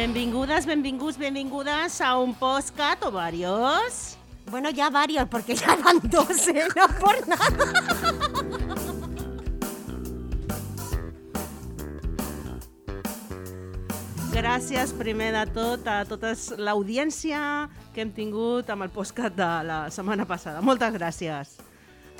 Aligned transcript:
Benvingudes, 0.00 0.64
benvinguts, 0.64 1.18
benvingudes 1.18 2.00
a 2.00 2.16
un 2.16 2.32
podcast 2.34 3.04
o 3.04 3.10
varios. 3.10 4.16
Bueno, 4.50 4.70
ya 4.70 4.88
varios, 4.88 5.28
porque 5.28 5.54
ya 5.54 5.76
van 5.76 6.00
dos, 6.04 6.48
¿eh? 6.48 6.66
No 6.74 6.88
por 6.98 7.28
nada. 7.28 7.44
Gràcies 14.32 14.96
primer 14.96 15.34
de 15.36 15.44
tot 15.52 15.84
a 15.84 16.00
tota 16.08 16.32
l'audiència 16.56 17.68
que 17.92 18.00
hem 18.00 18.16
tingut 18.16 18.72
amb 18.72 18.88
el 18.88 18.96
podcast 18.96 19.36
de 19.36 19.52
la 19.68 19.80
setmana 19.92 20.24
passada. 20.24 20.64
Moltes 20.64 20.96
gràcies. 20.96 21.58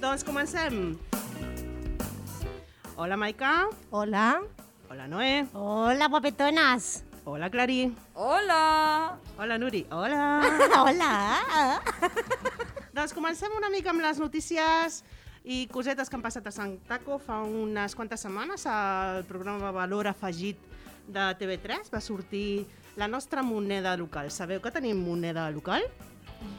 Doncs 0.05 0.21
comencem. 0.29 0.99
Hola, 3.01 3.17
Maica. 3.17 3.71
Hola. 3.89 4.43
Hola, 4.91 5.09
Noé. 5.09 5.47
Hola, 5.55 6.13
guapetonas. 6.13 7.09
Hola, 7.25 7.51
Clarí. 7.51 7.95
Hola! 8.15 9.19
Hola, 9.39 9.59
Nuri. 9.59 9.87
Hola. 9.91 10.41
Hola. 10.83 11.81
doncs 12.97 13.13
comencem 13.15 13.53
una 13.57 13.69
mica 13.71 13.93
amb 13.93 14.03
les 14.03 14.19
notícies 14.19 15.03
i 15.45 15.63
cosetes 15.73 16.09
que 16.11 16.17
han 16.19 16.25
passat 16.25 16.47
a 16.49 16.53
Sant 16.53 16.79
Taco 16.89 17.19
fa 17.23 17.39
unes 17.47 17.95
quantes 17.97 18.21
setmanes 18.25 18.67
al 18.69 19.23
programa 19.29 19.71
Valor 19.73 20.09
Afegit 20.11 20.59
de 21.11 21.27
TV3 21.41 21.89
va 21.93 22.01
sortir 22.01 22.67
la 22.97 23.07
nostra 23.09 23.43
moneda 23.43 23.95
local. 23.97 24.31
Sabeu 24.33 24.61
que 24.61 24.73
tenim 24.75 24.99
moneda 25.01 25.49
local? 25.51 25.85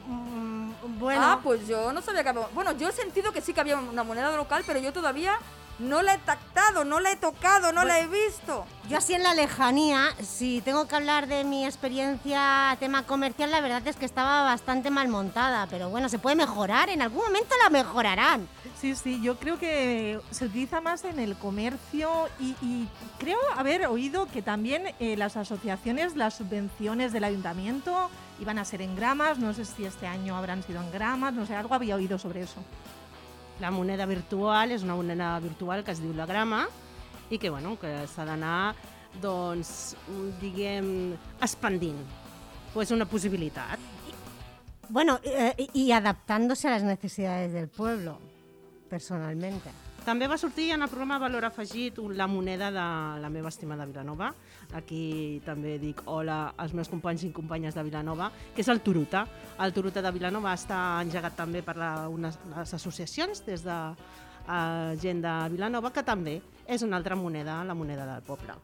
Mm, 0.06 0.98
bueno, 0.98 1.22
Ah, 1.26 1.40
pues 1.42 1.66
yo 1.68 1.92
no 1.92 2.00
sabía 2.02 2.22
que 2.22 2.30
había... 2.30 2.46
Bueno, 2.54 2.72
yo 2.78 2.88
he 2.88 2.92
sentido 2.92 3.32
que 3.32 3.40
sí 3.40 3.52
que 3.52 3.60
había 3.60 3.76
una 3.78 4.02
moneda 4.04 4.34
local, 4.36 4.62
pero 4.66 4.78
yo 4.80 4.92
todavía 4.92 5.38
no 5.82 6.02
la 6.02 6.14
he 6.14 6.18
tactado, 6.18 6.84
no 6.84 7.00
la 7.00 7.12
he 7.12 7.16
tocado, 7.16 7.72
no 7.72 7.84
la 7.84 8.00
he 8.00 8.06
visto. 8.06 8.64
yo 8.88 8.98
así 8.98 9.14
en 9.14 9.22
la 9.22 9.34
lejanía, 9.34 10.10
si 10.22 10.60
tengo 10.60 10.86
que 10.86 10.94
hablar 10.94 11.26
de 11.26 11.44
mi 11.44 11.64
experiencia 11.64 12.76
tema 12.78 13.02
comercial, 13.04 13.50
la 13.50 13.60
verdad 13.60 13.86
es 13.86 13.96
que 13.96 14.06
estaba 14.06 14.42
bastante 14.42 14.90
mal 14.90 15.08
montada, 15.08 15.66
pero 15.68 15.90
bueno, 15.90 16.08
se 16.08 16.18
puede 16.18 16.36
mejorar, 16.36 16.88
en 16.88 17.02
algún 17.02 17.24
momento 17.24 17.54
la 17.62 17.70
mejorarán. 17.70 18.48
Sí, 18.80 18.94
sí, 18.94 19.20
yo 19.22 19.36
creo 19.38 19.58
que 19.58 20.20
se 20.30 20.46
utiliza 20.46 20.80
más 20.80 21.04
en 21.04 21.18
el 21.18 21.36
comercio 21.36 22.28
y, 22.38 22.56
y 22.62 22.88
creo 23.18 23.38
haber 23.56 23.86
oído 23.86 24.26
que 24.26 24.42
también 24.42 24.94
eh, 24.98 25.16
las 25.16 25.36
asociaciones, 25.36 26.16
las 26.16 26.34
subvenciones 26.34 27.12
del 27.12 27.24
ayuntamiento 27.24 28.10
iban 28.40 28.58
a 28.58 28.64
ser 28.64 28.82
en 28.82 28.96
gramas, 28.96 29.38
no 29.38 29.54
sé 29.54 29.64
si 29.64 29.84
este 29.84 30.06
año 30.06 30.36
habrán 30.36 30.62
sido 30.62 30.80
en 30.80 30.90
gramas, 30.90 31.32
no 31.32 31.46
sé, 31.46 31.54
algo 31.54 31.74
había 31.74 31.96
oído 31.96 32.18
sobre 32.18 32.42
eso. 32.42 32.62
La 33.60 33.70
moneda 33.70 34.06
virtual 34.06 34.72
és 34.72 34.82
una 34.82 34.96
moneda 34.96 35.34
virtual 35.40 35.84
que 35.84 35.92
es 35.92 36.00
diu 36.02 36.14
la 36.16 36.26
grama 36.26 36.64
i 37.30 37.38
que, 37.38 37.50
bueno, 37.50 37.76
que 37.80 37.90
s'ha 38.08 38.24
d'anar, 38.28 38.74
doncs, 39.20 39.94
diguem, 40.40 41.12
expandint. 41.40 42.00
Pues 42.72 42.90
una 42.90 43.04
possibilitat. 43.04 43.78
Bueno, 44.88 45.18
eh, 45.22 45.68
y 45.72 45.92
adaptándose 45.92 46.68
a 46.68 46.72
las 46.72 46.82
necesidades 46.82 47.52
del 47.52 47.68
pueblo, 47.68 48.18
personalmente. 48.90 49.70
També 50.02 50.26
va 50.26 50.34
sortir 50.36 50.72
en 50.74 50.82
el 50.82 50.88
programa 50.90 51.20
Valor 51.22 51.44
Afegit 51.46 51.98
la 52.18 52.26
moneda 52.26 52.72
de 52.74 52.86
la 53.22 53.28
meva 53.30 53.52
estimada 53.52 53.84
Vilanova. 53.86 54.32
Aquí 54.74 55.40
també 55.46 55.76
dic 55.78 56.00
hola 56.10 56.54
als 56.58 56.72
meus 56.74 56.88
companys 56.90 57.22
i 57.22 57.30
companyes 57.30 57.76
de 57.78 57.84
Vilanova, 57.86 58.32
que 58.54 58.64
és 58.64 58.68
el 58.72 58.80
Turuta. 58.82 59.22
El 59.62 59.72
Turuta 59.72 60.02
de 60.02 60.10
Vilanova 60.10 60.56
està 60.58 60.80
engegat 61.04 61.36
també 61.38 61.62
per 61.62 61.76
la, 61.78 62.08
unes, 62.10 62.34
les 62.50 62.74
associacions 62.74 63.44
des 63.46 63.62
de 63.62 63.76
uh, 63.94 64.90
gent 64.98 65.22
de 65.22 65.36
Vilanova, 65.54 65.92
que 65.94 66.02
també 66.02 66.40
és 66.66 66.82
una 66.82 66.98
altra 66.98 67.14
moneda, 67.14 67.60
la 67.62 67.74
moneda 67.78 68.04
del 68.08 68.26
poble. 68.26 68.58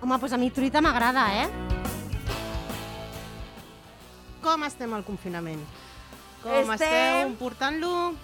Home, 0.00 0.20
pues 0.20 0.32
a 0.32 0.38
mi 0.38 0.52
Turita 0.54 0.78
m'agrada, 0.84 1.26
eh? 1.42 1.48
Com 4.46 4.62
estem 4.62 4.94
al 4.94 5.02
confinament? 5.02 5.66
Com 6.44 6.70
Estem- 6.70 6.78
esteu 6.78 7.34
portant-lo? 7.42 8.14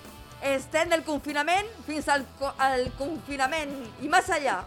Estem 0.43 0.89
del 0.91 1.05
confinament 1.05 1.67
fins 1.87 2.09
al, 2.09 2.25
co- 2.39 2.55
al 2.59 2.91
confinament 2.99 3.71
i 4.03 4.09
más 4.09 4.29
allá. 4.31 4.65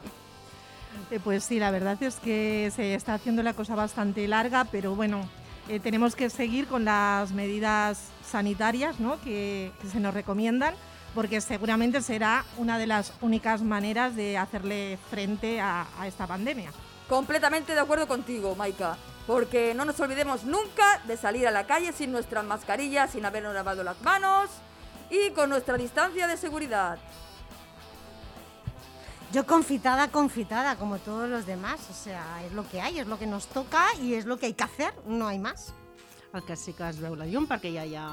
Eh, 1.11 1.19
pues 1.21 1.43
sí, 1.43 1.59
la 1.59 1.71
verdad 1.71 2.01
es 2.01 2.15
que 2.15 2.71
se 2.73 2.95
está 2.95 3.15
haciendo 3.15 3.43
la 3.43 3.53
cosa 3.53 3.75
bastante 3.75 4.25
larga, 4.27 4.63
pero 4.65 4.95
bueno, 4.95 5.27
eh, 5.67 5.79
tenemos 5.81 6.15
que 6.15 6.29
seguir 6.29 6.67
con 6.67 6.85
las 6.85 7.31
medidas 7.33 7.99
sanitarias 8.25 8.99
¿no? 9.01 9.19
que, 9.21 9.73
que 9.81 9.87
se 9.89 9.99
nos 9.99 10.13
recomiendan, 10.13 10.73
porque 11.13 11.41
seguramente 11.41 12.01
será 12.01 12.45
una 12.57 12.77
de 12.77 12.87
las 12.87 13.11
únicas 13.21 13.61
maneras 13.61 14.15
de 14.15 14.37
hacerle 14.37 14.97
frente 15.09 15.59
a- 15.59 15.87
a 15.99 16.07
esta 16.07 16.25
pandemia. 16.25 16.71
Completamente 17.09 17.73
de 17.73 17.79
acuerdo 17.81 18.07
contigo, 18.07 18.55
Maika. 18.55 18.95
Porque 19.27 19.73
no 19.73 19.85
nos 19.85 19.99
olvidemos 19.99 20.43
nunca 20.43 21.01
de 21.07 21.17
salir 21.17 21.47
a 21.47 21.51
la 21.51 21.65
calle 21.65 21.91
sin 21.93 22.11
nuestras 22.11 22.45
mascarillas, 22.45 23.11
sin 23.11 23.25
habernos 23.25 23.53
lavado 23.53 23.83
las 23.83 23.99
manos 24.01 24.49
y 25.09 25.31
con 25.31 25.49
nuestra 25.49 25.77
distancia 25.77 26.27
de 26.27 26.37
seguridad. 26.37 26.97
Yo 29.31 29.45
confitada, 29.45 30.09
confitada, 30.11 30.77
como 30.77 30.97
todos 30.99 31.29
los 31.29 31.45
demás. 31.45 31.79
O 31.89 31.93
sea, 31.93 32.43
es 32.45 32.53
lo 32.53 32.67
que 32.69 32.79
hay, 32.79 32.99
es 32.99 33.07
lo 33.07 33.19
que 33.19 33.27
nos 33.27 33.47
toca 33.47 33.85
y 34.01 34.13
es 34.13 34.25
lo 34.25 34.37
que 34.37 34.45
hay 34.45 34.53
que 34.53 34.63
hacer, 34.63 34.93
no 35.05 35.27
hay 35.27 35.39
más. 35.39 35.73
El 36.33 36.43
que 36.43 36.55
sí 36.55 36.73
que 36.73 36.83
es 36.89 36.99
veu 36.99 37.15
la 37.15 37.23
llum 37.31 37.45
perquè 37.47 37.71
ja 37.71 37.85
hi 37.87 37.95
ha 37.95 38.07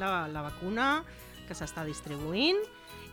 la, 0.00 0.24
la 0.32 0.44
vacuna 0.46 1.04
que 1.44 1.52
s'està 1.52 1.84
distribuint 1.84 2.56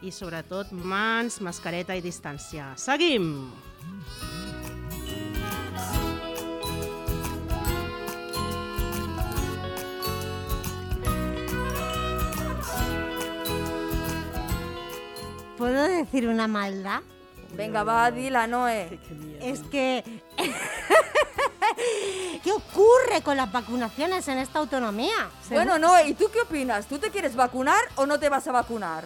i 0.03 0.11
sobretot 0.11 0.71
mans, 0.71 1.41
mascareta 1.43 1.99
i 1.99 2.03
distància. 2.03 2.71
Seguim! 2.79 4.42
¿Puedo 15.63 15.83
decir 15.83 16.27
una 16.27 16.45
maldad? 16.45 16.99
Venga, 17.55 17.85
va, 17.85 18.11
dila, 18.11 18.47
Noé. 18.47 18.99
Es 19.39 19.61
que... 19.61 20.03
¿Qué 22.43 22.51
ocurre 22.51 23.21
con 23.23 23.37
las 23.37 23.49
vacunaciones 23.49 24.27
en 24.27 24.39
esta 24.39 24.59
autonomía? 24.59 25.29
Bueno, 25.49 25.79
Noé, 25.79 26.09
¿y 26.09 26.15
tú 26.15 26.25
qué 26.33 26.41
opinas? 26.41 26.87
¿Tú 26.87 26.99
te 26.99 27.11
quieres 27.11 27.37
vacunar 27.37 27.79
o 27.95 28.05
no 28.05 28.19
te 28.19 28.27
vas 28.27 28.45
a 28.45 28.51
vacunar? 28.51 29.05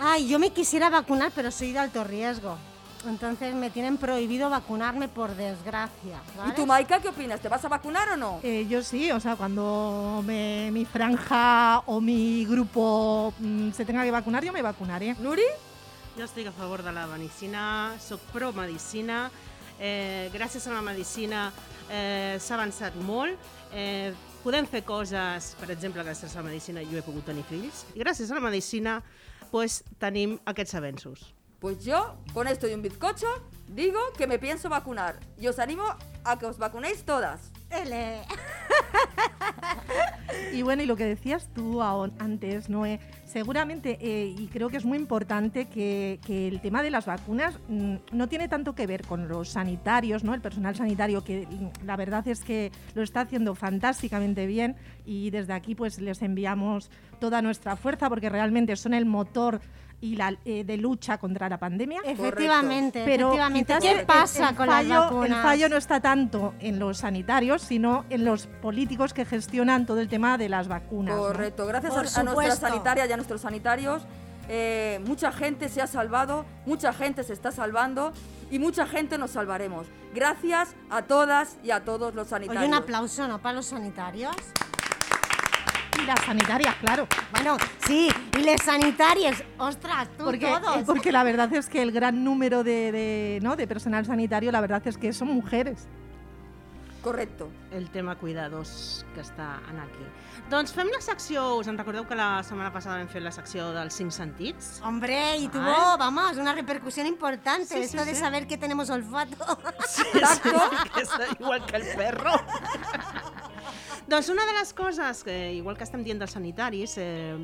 Ay, 0.00 0.26
yo 0.26 0.40
me 0.40 0.50
quisiera 0.50 0.90
vacunar, 0.90 1.30
pero 1.32 1.52
soy 1.52 1.70
de 1.70 1.78
alto 1.78 2.02
riesgo. 2.02 2.58
Entonces 3.06 3.54
me 3.54 3.70
tienen 3.70 3.96
prohibido 3.96 4.50
vacunarme 4.50 5.08
por 5.08 5.34
desgracia. 5.34 6.20
¿Y 6.48 6.52
tú, 6.52 6.66
Maika, 6.66 7.00
qué 7.00 7.08
opinas? 7.08 7.40
¿Te 7.40 7.48
vas 7.48 7.64
a 7.64 7.68
vacunar 7.68 8.08
o 8.10 8.16
no? 8.16 8.40
Eh, 8.42 8.66
yo 8.68 8.82
sí, 8.82 9.10
o 9.10 9.20
sea, 9.20 9.36
cuando 9.36 10.22
me- 10.26 10.70
mi 10.72 10.84
franja 10.84 11.80
o 11.86 12.00
mi 12.00 12.44
grupo 12.44 13.32
mm, 13.38 13.70
se 13.72 13.84
tenga 13.84 14.02
que 14.04 14.10
vacunar, 14.10 14.44
yo 14.44 14.52
me 14.52 14.62
vacunaré. 14.62 15.14
¿Nuri? 15.18 15.42
Jo 16.16 16.24
estic 16.24 16.46
a 16.48 16.52
favor 16.52 16.82
de 16.82 16.92
la 16.92 17.06
medicina, 17.06 17.94
sóc 18.00 18.20
pro-medicina. 18.32 19.30
Eh, 19.78 20.30
gràcies 20.32 20.66
a 20.66 20.72
la 20.72 20.80
medicina 20.80 21.52
eh, 21.90 22.38
s'ha 22.40 22.54
avançat 22.56 22.94
molt. 22.96 23.36
Eh, 23.74 24.14
podem 24.42 24.64
fer 24.66 24.82
coses, 24.84 25.54
per 25.60 25.68
exemple, 25.70 26.02
gràcies 26.02 26.32
a 26.32 26.40
la 26.40 26.48
medicina 26.48 26.80
jo 26.82 26.96
he 26.96 27.02
pogut 27.04 27.26
tenir 27.28 27.44
fills. 27.44 27.84
I 27.94 28.00
gràcies 28.00 28.30
a 28.30 28.34
la 28.34 28.40
medicina 28.40 29.02
pues, 29.50 29.82
tenim 30.00 30.38
aquests 30.46 30.74
avenços. 30.80 31.34
Pues 31.66 31.84
yo, 31.84 32.14
con 32.32 32.46
esto 32.46 32.68
y 32.68 32.74
un 32.74 32.80
bizcocho, 32.80 33.26
digo 33.66 33.98
que 34.16 34.28
me 34.28 34.38
pienso 34.38 34.68
vacunar. 34.68 35.18
Y 35.36 35.48
os 35.48 35.58
animo 35.58 35.82
a 36.22 36.38
que 36.38 36.46
os 36.46 36.58
vacunéis 36.58 37.02
todas. 37.02 37.50
Ele. 37.70 38.20
Y 40.52 40.62
bueno, 40.62 40.82
y 40.82 40.86
lo 40.86 40.96
que 40.96 41.04
decías 41.04 41.48
tú 41.54 41.82
antes, 41.82 42.70
Noé, 42.70 43.00
seguramente, 43.24 43.98
eh, 44.00 44.34
y 44.36 44.46
creo 44.48 44.68
que 44.68 44.76
es 44.76 44.84
muy 44.84 44.96
importante 44.96 45.66
que, 45.66 46.20
que 46.24 46.48
el 46.48 46.60
tema 46.60 46.82
de 46.82 46.90
las 46.90 47.06
vacunas 47.06 47.58
mm, 47.68 47.96
no 48.12 48.28
tiene 48.28 48.48
tanto 48.48 48.74
que 48.74 48.86
ver 48.86 49.06
con 49.06 49.28
los 49.28 49.50
sanitarios, 49.50 50.24
¿no? 50.24 50.34
El 50.34 50.40
personal 50.40 50.74
sanitario, 50.74 51.24
que 51.24 51.46
mm, 51.46 51.86
la 51.86 51.96
verdad 51.96 52.26
es 52.28 52.42
que 52.42 52.72
lo 52.94 53.02
está 53.02 53.22
haciendo 53.22 53.54
fantásticamente 53.54 54.46
bien 54.46 54.76
y 55.04 55.30
desde 55.30 55.52
aquí 55.52 55.74
pues 55.74 56.00
les 56.00 56.22
enviamos 56.22 56.90
toda 57.20 57.42
nuestra 57.42 57.76
fuerza 57.76 58.08
porque 58.08 58.28
realmente 58.28 58.76
son 58.76 58.94
el 58.94 59.04
motor 59.04 59.60
y 60.00 60.16
la, 60.16 60.36
eh, 60.44 60.64
de 60.64 60.76
lucha 60.76 61.18
contra 61.18 61.48
la 61.48 61.58
pandemia. 61.58 62.00
Efectivamente, 62.04 63.02
Pero 63.04 63.28
efectivamente. 63.28 63.66
quizás 63.78 63.82
¿Qué 63.82 64.00
el- 64.00 64.06
pasa 64.06 64.50
el 64.50 64.56
con 64.56 64.66
fallo, 64.66 64.88
las 64.88 65.00
vacunas? 65.04 65.30
El 65.38 65.42
fallo 65.42 65.68
no 65.68 65.76
está 65.76 66.00
tanto 66.00 66.54
en 66.60 66.78
los 66.78 66.98
sanitarios, 66.98 67.62
sino 67.62 68.04
en 68.10 68.24
los 68.24 68.46
políticos 68.46 69.14
que 69.14 69.24
gestionan 69.24 69.86
todo 69.86 70.00
el 70.00 70.08
tema 70.08 70.36
de 70.38 70.48
las 70.48 70.68
vacunas. 70.68 71.16
¿no? 71.16 71.22
Correcto, 71.22 71.66
gracias 71.66 71.92
a, 71.92 71.96
Por 71.96 72.06
a 72.20 72.22
nuestras 72.34 72.58
sanitarias 72.58 73.08
y 73.08 73.12
a 73.12 73.16
nuestros 73.16 73.40
sanitarios, 73.40 74.02
eh, 74.48 75.00
mucha 75.06 75.32
gente 75.32 75.68
se 75.68 75.82
ha 75.82 75.86
salvado, 75.86 76.44
mucha 76.66 76.92
gente 76.92 77.24
se 77.24 77.32
está 77.32 77.50
salvando 77.50 78.12
y 78.50 78.58
mucha 78.58 78.86
gente 78.86 79.18
nos 79.18 79.32
salvaremos. 79.32 79.86
Gracias 80.14 80.74
a 80.88 81.02
todas 81.02 81.56
y 81.64 81.70
a 81.72 81.84
todos 81.84 82.14
los 82.14 82.28
sanitarios. 82.28 82.62
Oye, 82.62 82.68
un 82.68 82.74
aplauso, 82.74 83.26
¿no? 83.26 83.40
Para 83.40 83.54
los 83.56 83.66
sanitarios. 83.66 84.36
Y 85.98 86.04
las 86.06 86.20
sanitarias, 86.24 86.74
claro. 86.76 87.06
Bueno, 87.32 87.56
sí, 87.86 88.08
y 88.38 88.42
les 88.42 88.62
sanitarios. 88.62 89.42
Ostras, 89.58 90.08
tú 90.18 90.24
Porque, 90.24 90.46
todos. 90.46 90.82
porque 90.84 91.12
la 91.12 91.22
verdad 91.24 91.52
es 91.54 91.68
que 91.68 91.82
el 91.82 91.92
gran 91.92 92.22
número 92.24 92.62
de, 92.64 92.92
de, 92.92 93.38
¿no? 93.42 93.56
de 93.56 93.66
personal 93.66 94.04
sanitario, 94.04 94.52
la 94.52 94.60
verdad 94.60 94.82
es 94.86 94.98
que 94.98 95.12
son 95.12 95.28
mujeres. 95.28 95.86
Correcto. 97.02 97.48
el 97.70 97.88
tema 97.90 98.16
cuidados 98.16 99.04
que 99.14 99.20
està 99.20 99.60
en 99.70 99.78
aquí. 99.78 100.02
Doncs 100.50 100.72
fem 100.74 100.88
la 100.90 100.98
secció, 101.04 101.42
us 101.60 101.68
en 101.70 101.76
recordeu 101.78 102.06
que 102.08 102.16
la 102.18 102.40
setmana 102.42 102.72
passada 102.74 102.96
vam 102.98 103.06
fer 103.10 103.20
la 103.22 103.30
secció 103.34 103.68
dels 103.74 103.94
cinc 103.94 104.10
sentits? 104.10 104.80
Hombre, 104.82 105.36
y 105.38 105.46
tuvo, 105.48 105.70
Ay. 105.70 105.98
vamos, 106.00 106.36
una 106.38 106.54
repercusión 106.54 107.06
importante. 107.06 107.66
Sí, 107.66 107.82
Esto 107.84 108.02
sí, 108.02 108.08
de 108.10 108.14
sí. 108.14 108.20
saber 108.20 108.46
que 108.48 108.56
tenemos 108.56 108.90
olfato. 108.90 109.36
Exacto. 110.14 110.50
que 110.94 111.02
és 111.02 111.10
igual 111.38 111.66
que 111.66 111.76
el 111.76 111.86
perro. 111.94 112.32
Doncs 114.06 114.28
una 114.30 114.46
de 114.46 114.52
les 114.58 114.72
coses, 114.72 115.24
que, 115.26 115.54
igual 115.58 115.76
que 115.76 115.84
estem 115.84 116.04
dient 116.06 116.20
dels 116.22 116.32
sanitaris, 116.36 116.92
eh, 117.02 117.34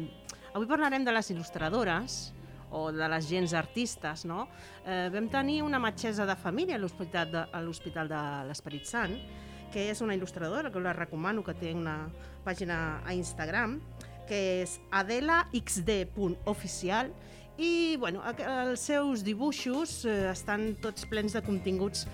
avui 0.54 0.66
parlarem 0.70 1.04
de 1.04 1.12
les 1.14 1.30
il·lustradores 1.34 2.32
o 2.70 2.92
de 2.94 3.08
les 3.10 3.28
gens 3.28 3.52
artistes, 3.58 4.24
no? 4.24 4.48
Eh, 4.86 5.10
vam 5.12 5.28
tenir 5.28 5.62
una 5.66 5.78
metgessa 5.82 6.26
de 6.26 6.36
família 6.38 6.76
a 6.76 6.78
l'Hospital 6.78 8.08
de, 8.08 8.44
l'Esperit 8.48 8.86
Sant, 8.86 9.16
que 9.72 9.90
és 9.90 10.00
una 10.04 10.14
il·lustradora, 10.14 10.70
que 10.70 10.80
la 10.80 10.92
recomano, 10.94 11.42
que 11.42 11.54
té 11.58 11.72
una 11.74 12.10
pàgina 12.44 13.02
a 13.04 13.14
Instagram, 13.16 13.80
que 14.28 14.62
és 14.62 14.80
adelaxd.oficial 14.94 17.10
i 17.58 17.96
bueno, 18.00 18.22
els 18.24 18.80
seus 18.80 19.22
dibuixos 19.26 20.04
eh, 20.06 20.30
estan 20.30 20.76
tots 20.80 21.04
plens 21.10 21.32
de 21.36 21.42
continguts 21.44 22.06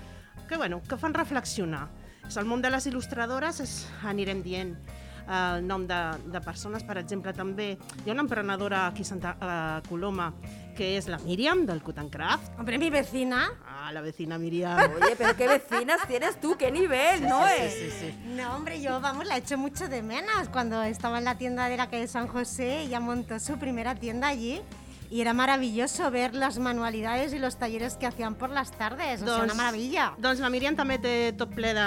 que, 0.49 0.56
bueno, 0.56 0.81
que 0.89 0.97
fan 0.97 1.15
reflexionar. 1.15 1.89
És 2.28 2.36
el 2.36 2.44
món 2.44 2.60
de 2.60 2.69
les 2.69 2.84
il·lustradores, 2.90 3.62
és, 3.64 3.75
anirem 4.04 4.42
dient 4.44 4.75
eh, 4.76 5.56
el 5.56 5.66
nom 5.66 5.86
de, 5.88 5.98
de 6.28 6.40
persones, 6.44 6.84
per 6.84 6.98
exemple, 7.00 7.32
també 7.32 7.70
hi 7.72 8.10
ha 8.10 8.14
una 8.14 8.26
emprenedora 8.26 8.86
aquí 8.86 9.06
a 9.06 9.08
Santa 9.08 9.36
a 9.40 9.54
Coloma 9.88 10.32
que 10.78 10.92
és 10.94 11.08
la 11.10 11.19
Míriam, 11.25 11.64
del 11.66 11.80
Cut 11.82 11.98
and 11.98 12.12
Craft. 12.12 12.52
Hombre, 12.60 12.78
mi 12.78 12.88
vecina. 12.88 13.48
Ah, 13.66 13.90
la 13.92 14.00
vecina 14.04 14.38
Míriam. 14.38 14.78
Oye, 15.00 15.16
pero 15.16 15.34
qué 15.36 15.48
vecinas 15.48 16.06
tienes 16.06 16.38
tú, 16.40 16.54
qué 16.56 16.70
nivel, 16.70 17.26
¿no 17.26 17.40
sí, 17.48 17.54
es? 17.58 17.75
sí, 17.75 17.90
sí. 17.98 18.14
No, 18.36 18.54
hombre, 18.54 18.80
yo, 18.80 19.00
vamos, 19.00 19.26
la 19.26 19.38
echo 19.38 19.58
mucho 19.58 19.88
de 19.88 20.02
menos. 20.02 20.48
Cuando 20.52 20.82
estaba 20.82 21.19
en 21.19 21.25
la 21.25 21.36
tienda 21.36 21.69
de 21.69 21.76
la 21.76 21.90
calle 21.90 22.06
San 22.06 22.28
José, 22.28 22.82
ella 22.82 23.00
montó 23.00 23.40
su 23.40 23.58
primera 23.58 23.96
tienda 23.96 24.28
allí. 24.28 24.62
Y 25.10 25.20
era 25.22 25.32
maravilloso 25.32 26.10
ver 26.10 26.34
las 26.34 26.58
manualidades 26.58 27.32
y 27.32 27.38
los 27.38 27.56
talleres 27.56 27.96
que 27.96 28.06
hacían 28.06 28.34
por 28.34 28.50
las 28.50 28.72
tardes. 28.72 29.22
O 29.22 29.26
sea, 29.26 29.44
una 29.44 29.55
maravilla. 29.55 30.12
Doncs 30.20 30.43
la 30.44 30.50
Míriam 30.52 30.76
també 30.76 30.99
té 31.00 31.32
tot 31.38 31.55
ple 31.56 31.72
de, 31.76 31.87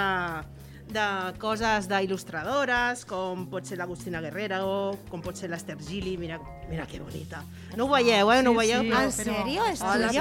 de 0.90 1.06
coses 1.38 1.86
d'il·lustradores, 1.90 3.04
com 3.06 3.46
pot 3.52 3.68
ser 3.68 3.78
l'Agustina 3.78 4.20
Guerrera 4.24 4.64
o 4.66 4.96
com 5.10 5.22
pot 5.22 5.38
ser 5.38 5.52
l'Esther 5.52 5.78
Gili. 5.78 6.16
Mira, 6.18 6.40
mira 6.72 6.86
que 6.86 6.98
bonita. 7.00 7.44
No 7.76 7.84
ho 7.84 7.88
veieu, 7.92 8.32
eh? 8.32 8.42
No 8.42 8.50
ho 8.52 8.54
veieu, 8.54 8.80
sí. 8.82 8.88
però... 8.88 9.02
¿En 9.02 9.12
serio? 9.12 9.64
¿Es 9.66 9.80
Hola, 9.82 10.08
qué 10.08 10.12
sí, 10.12 10.18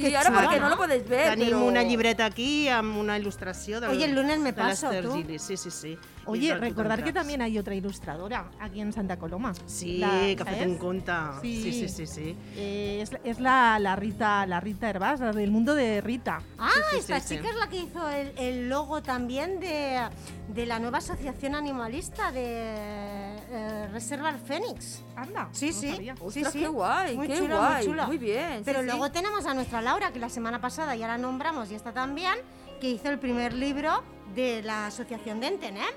qué 0.00 0.16
ahora 0.16 0.28
chulo, 0.30 0.40
porque 0.42 0.60
no 0.60 0.68
lo 0.68 0.76
podéis 0.76 1.08
ver, 1.08 1.34
Tenim 1.38 1.62
una 1.62 1.82
llibreta 1.82 2.26
aquí 2.26 2.68
amb 2.68 2.96
una 2.98 3.18
il·lustració 3.18 3.80
del, 3.80 3.90
Oye, 3.90 4.04
el 4.06 4.14
lunes 4.14 4.38
me 4.38 4.52
paso, 4.52 4.90
tú. 5.02 5.14
Gili. 5.14 5.38
Sí, 5.38 5.56
sí, 5.56 5.70
sí. 5.70 5.98
Oye, 6.26 6.54
recordar 6.56 7.02
que 7.04 7.12
también 7.12 7.42
hay 7.42 7.58
otra 7.58 7.74
ilustradora 7.74 8.50
aquí 8.60 8.80
en 8.80 8.92
Santa 8.92 9.18
Coloma. 9.18 9.52
Sí, 9.66 9.98
La- 9.98 10.08
que 10.36 10.38
ha 10.40 10.46
fet 10.46 10.66
un 10.68 10.78
conte. 10.78 11.12
Sí. 11.42 11.62
Sí, 11.62 11.72
sí, 11.72 11.88
sí. 11.88 12.06
sí. 12.06 12.36
Eh, 12.56 13.00
es 13.02 13.10
es 13.24 13.40
la, 13.40 13.78
la 13.78 13.94
Rita 13.96 14.46
la 14.46 14.60
Rita 14.60 14.88
Herbás, 14.88 15.20
la 15.20 15.32
del 15.32 15.50
mundo 15.50 15.74
de 15.74 16.00
Rita. 16.00 16.40
Ah, 16.58 16.70
Sí, 16.74 16.80
sí, 16.92 16.96
esta 17.00 17.20
sí, 17.20 17.28
sí. 17.28 17.36
chica 17.36 17.50
es 17.50 17.56
la 17.56 17.68
que 17.68 17.76
hizo 17.76 18.08
el, 18.08 18.32
el 18.38 18.68
logo 18.68 19.02
también 19.02 19.60
de, 19.60 20.00
de 20.48 20.66
la 20.66 20.78
nueva 20.78 20.98
asociación 20.98 21.54
animalista 21.54 22.32
de 22.32 23.33
eh, 23.54 23.88
Reserva 23.92 24.30
el 24.30 24.38
Fénix. 24.38 25.02
Anda. 25.16 25.48
Sí, 25.52 25.68
no 25.68 25.72
sí. 25.72 25.90
sabía. 25.90 26.16
sí, 26.16 26.22
Ostras, 26.24 26.52
sí. 26.52 26.58
qué 26.60 26.66
guay, 26.68 27.16
Muy 27.16 27.28
qué 27.28 27.38
chulo, 27.38 27.56
guay. 27.56 27.74
Muy, 27.76 27.84
chulo. 27.86 28.06
Muy 28.06 28.18
bien, 28.18 28.58
sí, 28.58 28.62
Pero 28.64 28.80
sí. 28.80 28.86
luego 28.86 29.10
tenemos 29.10 29.46
a 29.46 29.54
nuestra 29.54 29.80
Laura, 29.80 30.12
que 30.12 30.18
la 30.18 30.28
semana 30.28 30.60
pasada 30.60 30.94
ya 30.96 31.06
la 31.06 31.16
nombramos 31.18 31.70
y 31.70 31.74
está 31.74 31.92
también, 31.92 32.34
que 32.80 32.90
hizo 32.90 33.08
el 33.08 33.18
primer 33.18 33.52
libro 33.54 34.02
de 34.34 34.62
la 34.62 34.86
asociación 34.88 35.40
de 35.40 35.46
Entenem. 35.46 35.94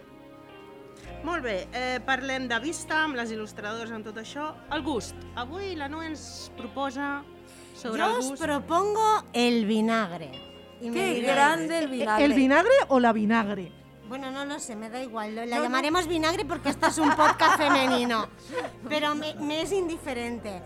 Molt 1.24 1.44
bé, 1.44 1.68
eh, 1.74 2.00
parlem 2.06 2.48
de 2.48 2.57
vista, 2.59 3.04
amb 3.04 3.15
les 3.18 3.31
il·lustradores, 3.33 3.92
amb 3.92 4.06
tot 4.06 4.18
això. 4.21 4.51
El 4.71 4.83
gust. 4.83 5.15
Avui 5.36 5.75
la 5.75 5.88
Noe 5.89 6.06
ens 6.07 6.51
proposa 6.56 7.24
sobre 7.75 8.01
Yo 8.01 8.18
el 8.18 8.24
gust. 8.30 8.42
propongo 8.42 9.24
el 9.33 9.65
vinagre. 9.65 10.30
Y 10.80 10.92
Qué 10.92 11.21
grande 11.21 11.80
el 11.80 11.88
vinagre. 11.88 12.25
¿El 12.25 12.33
vinagre 12.33 12.74
o 12.89 13.00
la 13.00 13.13
vinagre? 13.13 13.71
Bueno, 14.07 14.31
no 14.31 14.45
lo 14.45 14.59
sé, 14.59 14.75
me 14.75 14.89
da 14.89 15.01
igual. 15.01 15.36
La 15.36 15.45
No, 15.45 15.56
no. 15.57 15.63
llamaremos 15.63 16.07
vinagre 16.07 16.45
porque 16.45 16.69
esto 16.69 16.88
es 16.88 16.98
un 16.98 17.09
podcast 17.15 17.57
femenino. 17.57 18.27
Pero 18.88 19.15
me, 19.15 19.33
me 19.36 19.62
es 19.62 19.71
indiferente. 19.71 20.62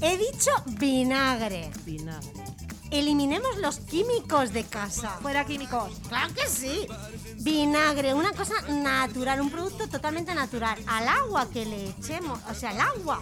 He 0.00 0.16
dicho 0.16 0.50
vinagre. 0.66 1.70
Vinagre. 1.84 2.32
Eliminemos 2.90 3.56
los 3.58 3.78
químicos 3.80 4.52
de 4.52 4.64
casa. 4.64 5.10
Fuera 5.22 5.44
químicos. 5.44 5.92
Claro 6.08 6.34
que 6.34 6.48
sí. 6.48 6.88
Vinagre, 7.36 8.14
una 8.14 8.32
cosa 8.32 8.54
natural, 8.68 9.40
un 9.40 9.50
producto 9.50 9.88
totalmente 9.88 10.34
natural. 10.34 10.76
Al 10.88 11.06
agua 11.06 11.48
que 11.50 11.66
le 11.66 11.90
echemos, 11.90 12.40
o 12.50 12.54
sea, 12.54 12.70
al 12.70 12.80
agua 12.80 13.20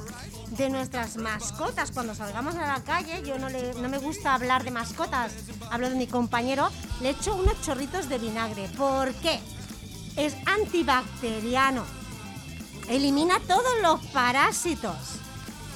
de 0.58 0.68
nuestras 0.70 1.16
mascotas 1.16 1.92
cuando 1.92 2.14
salgamos 2.14 2.56
a 2.56 2.66
la 2.66 2.82
calle, 2.84 3.22
yo 3.24 3.38
no, 3.38 3.48
le- 3.48 3.74
no 3.74 3.88
me 3.88 3.98
gusta 3.98 4.34
hablar 4.34 4.64
de 4.64 4.70
mascotas, 4.72 5.32
hablo 5.70 5.88
de 5.88 5.94
mi 5.96 6.06
compañero, 6.06 6.68
le 7.00 7.10
echo 7.10 7.34
unos 7.36 7.60
chorritos 7.62 8.08
de 8.08 8.18
vinagre. 8.18 8.68
¿Por 8.76 9.14
qué? 9.14 9.40
Es 10.16 10.34
antibacteriano. 10.46 11.84
Elimina 12.88 13.38
todos 13.40 13.70
los 13.82 14.00
parásitos. 14.06 14.96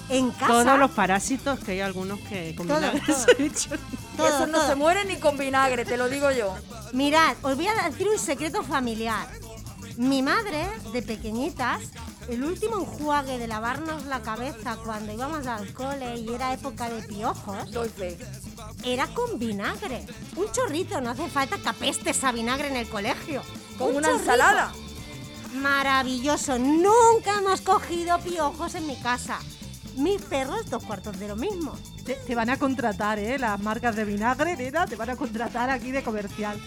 En 0.09 0.31
casa. 0.33 0.47
Todos 0.49 0.79
los 0.79 0.91
parásitos, 0.91 1.61
que 1.61 1.73
hay 1.73 1.81
algunos 1.81 2.19
que 2.21 2.55
con 2.57 2.67
Todo, 2.67 2.79
vinagre 2.81 3.01
todo. 3.07 3.17
se 3.37 3.43
echan. 3.45 3.79
todo, 4.17 4.27
Eso 4.29 4.47
no 4.49 4.59
todo. 4.59 4.69
se 4.69 4.75
muere 4.75 5.05
ni 5.05 5.17
con 5.17 5.39
vinagre, 5.39 5.85
te 5.85 5.97
lo 5.97 6.09
digo 6.09 6.31
yo. 6.33 6.55
Mirad, 6.93 7.37
os 7.43 7.55
voy 7.57 7.69
a 7.69 7.89
decir 7.89 8.09
un 8.09 8.19
secreto 8.19 8.63
familiar. 8.65 9.27
Mi 9.97 10.23
madre, 10.23 10.69
de 10.93 11.03
pequeñitas, 11.03 11.83
el 12.29 12.45
último 12.45 12.79
enjuague 12.81 13.39
de 13.39 13.47
lavarnos 13.47 14.05
la 14.07 14.21
cabeza 14.23 14.77
cuando 14.85 15.13
íbamos 15.13 15.47
al 15.47 15.73
cole 15.73 16.17
y 16.19 16.33
era 16.33 16.53
época 16.55 16.89
de 16.89 17.03
piojos, 17.07 17.71
Doy 17.71 17.89
fe. 17.89 18.17
era 18.85 19.07
con 19.09 19.39
vinagre. 19.39 20.07
Un 20.37 20.51
chorrito, 20.53 21.01
no 21.01 21.11
hace 21.11 21.29
falta 21.29 21.59
que 21.59 21.69
apestes 21.69 22.23
a 22.25 22.33
vinagre 22.33 22.69
en 22.69 22.77
el 22.77 22.89
colegio. 22.89 23.43
Con 23.79 23.89
Un 23.91 23.97
una 23.97 24.09
chorrito. 24.09 24.21
ensalada. 24.23 24.73
Maravilloso. 25.55 26.59
Nunca 26.59 27.39
hemos 27.39 27.61
cogido 27.61 28.19
piojos 28.21 28.75
en 28.75 28.87
mi 28.87 28.97
casa. 28.97 29.39
Mis 29.97 30.23
perros, 30.23 30.71
dos 30.71 30.83
cuartos 30.85 31.19
de 31.19 31.29
lo 31.29 31.37
mismo. 31.37 31.75
Te, 32.07 32.15
te 32.15 32.35
van 32.35 32.49
a 32.51 32.59
contratar, 32.59 33.19
¿eh? 33.19 33.39
Las 33.39 33.61
marcas 33.61 33.95
de 33.95 34.05
vinagre, 34.05 34.57
nena, 34.57 34.87
te 34.87 34.97
van 34.97 35.11
a 35.11 35.17
contratar 35.17 35.69
aquí 35.71 35.91
de 35.91 36.03
comercial. 36.03 36.59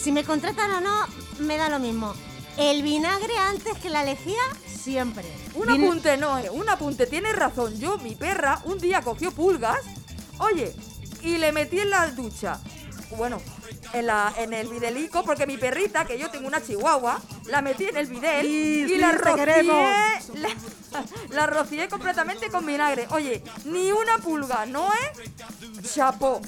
Si 0.00 0.10
me 0.10 0.24
contratan 0.24 0.70
o 0.72 0.80
no, 0.80 1.06
me 1.40 1.56
da 1.56 1.68
lo 1.68 1.78
mismo. 1.78 2.12
El 2.56 2.82
vinagre 2.82 3.36
antes 3.36 3.76
que 3.78 3.90
la 3.90 4.04
lejía, 4.04 4.40
siempre. 4.66 5.24
Un 5.54 5.66
Vin- 5.66 5.84
apunte, 5.84 6.16
no, 6.16 6.38
eh, 6.38 6.50
un 6.50 6.68
apunte, 6.68 7.06
tienes 7.06 7.34
razón. 7.36 7.78
Yo, 7.80 7.98
mi 7.98 8.14
perra, 8.14 8.60
un 8.64 8.78
día 8.78 9.02
cogió 9.02 9.32
pulgas, 9.32 9.78
oye, 10.38 10.74
y 11.22 11.38
le 11.38 11.50
metí 11.52 11.80
en 11.80 11.90
la 11.90 12.06
ducha. 12.08 12.60
Bueno, 13.16 13.40
en, 13.92 14.06
la, 14.06 14.32
en 14.38 14.52
el 14.52 14.68
videlico, 14.68 15.24
porque 15.24 15.46
mi 15.46 15.56
perrita, 15.56 16.04
que 16.04 16.18
yo 16.18 16.30
tengo 16.30 16.46
una 16.48 16.62
chihuahua, 16.64 17.20
la 17.46 17.60
metí 17.62 17.84
en 17.86 17.96
el 17.96 18.06
videl 18.06 18.42
Sí, 18.46 18.82
y 18.84 18.88
sí, 18.88 18.98
la 18.98 19.12
rocié, 19.12 19.62
la, 19.62 20.14
la 21.30 21.46
rocié 21.46 21.88
completamente 21.88 22.48
con 22.50 22.64
vinagre. 22.66 23.06
Oye, 23.10 23.42
ni 23.66 23.90
una 23.92 24.18
pulga, 24.18 24.66
¿no, 24.66 24.92
eh? 24.92 25.30
Chapó. 25.94 26.40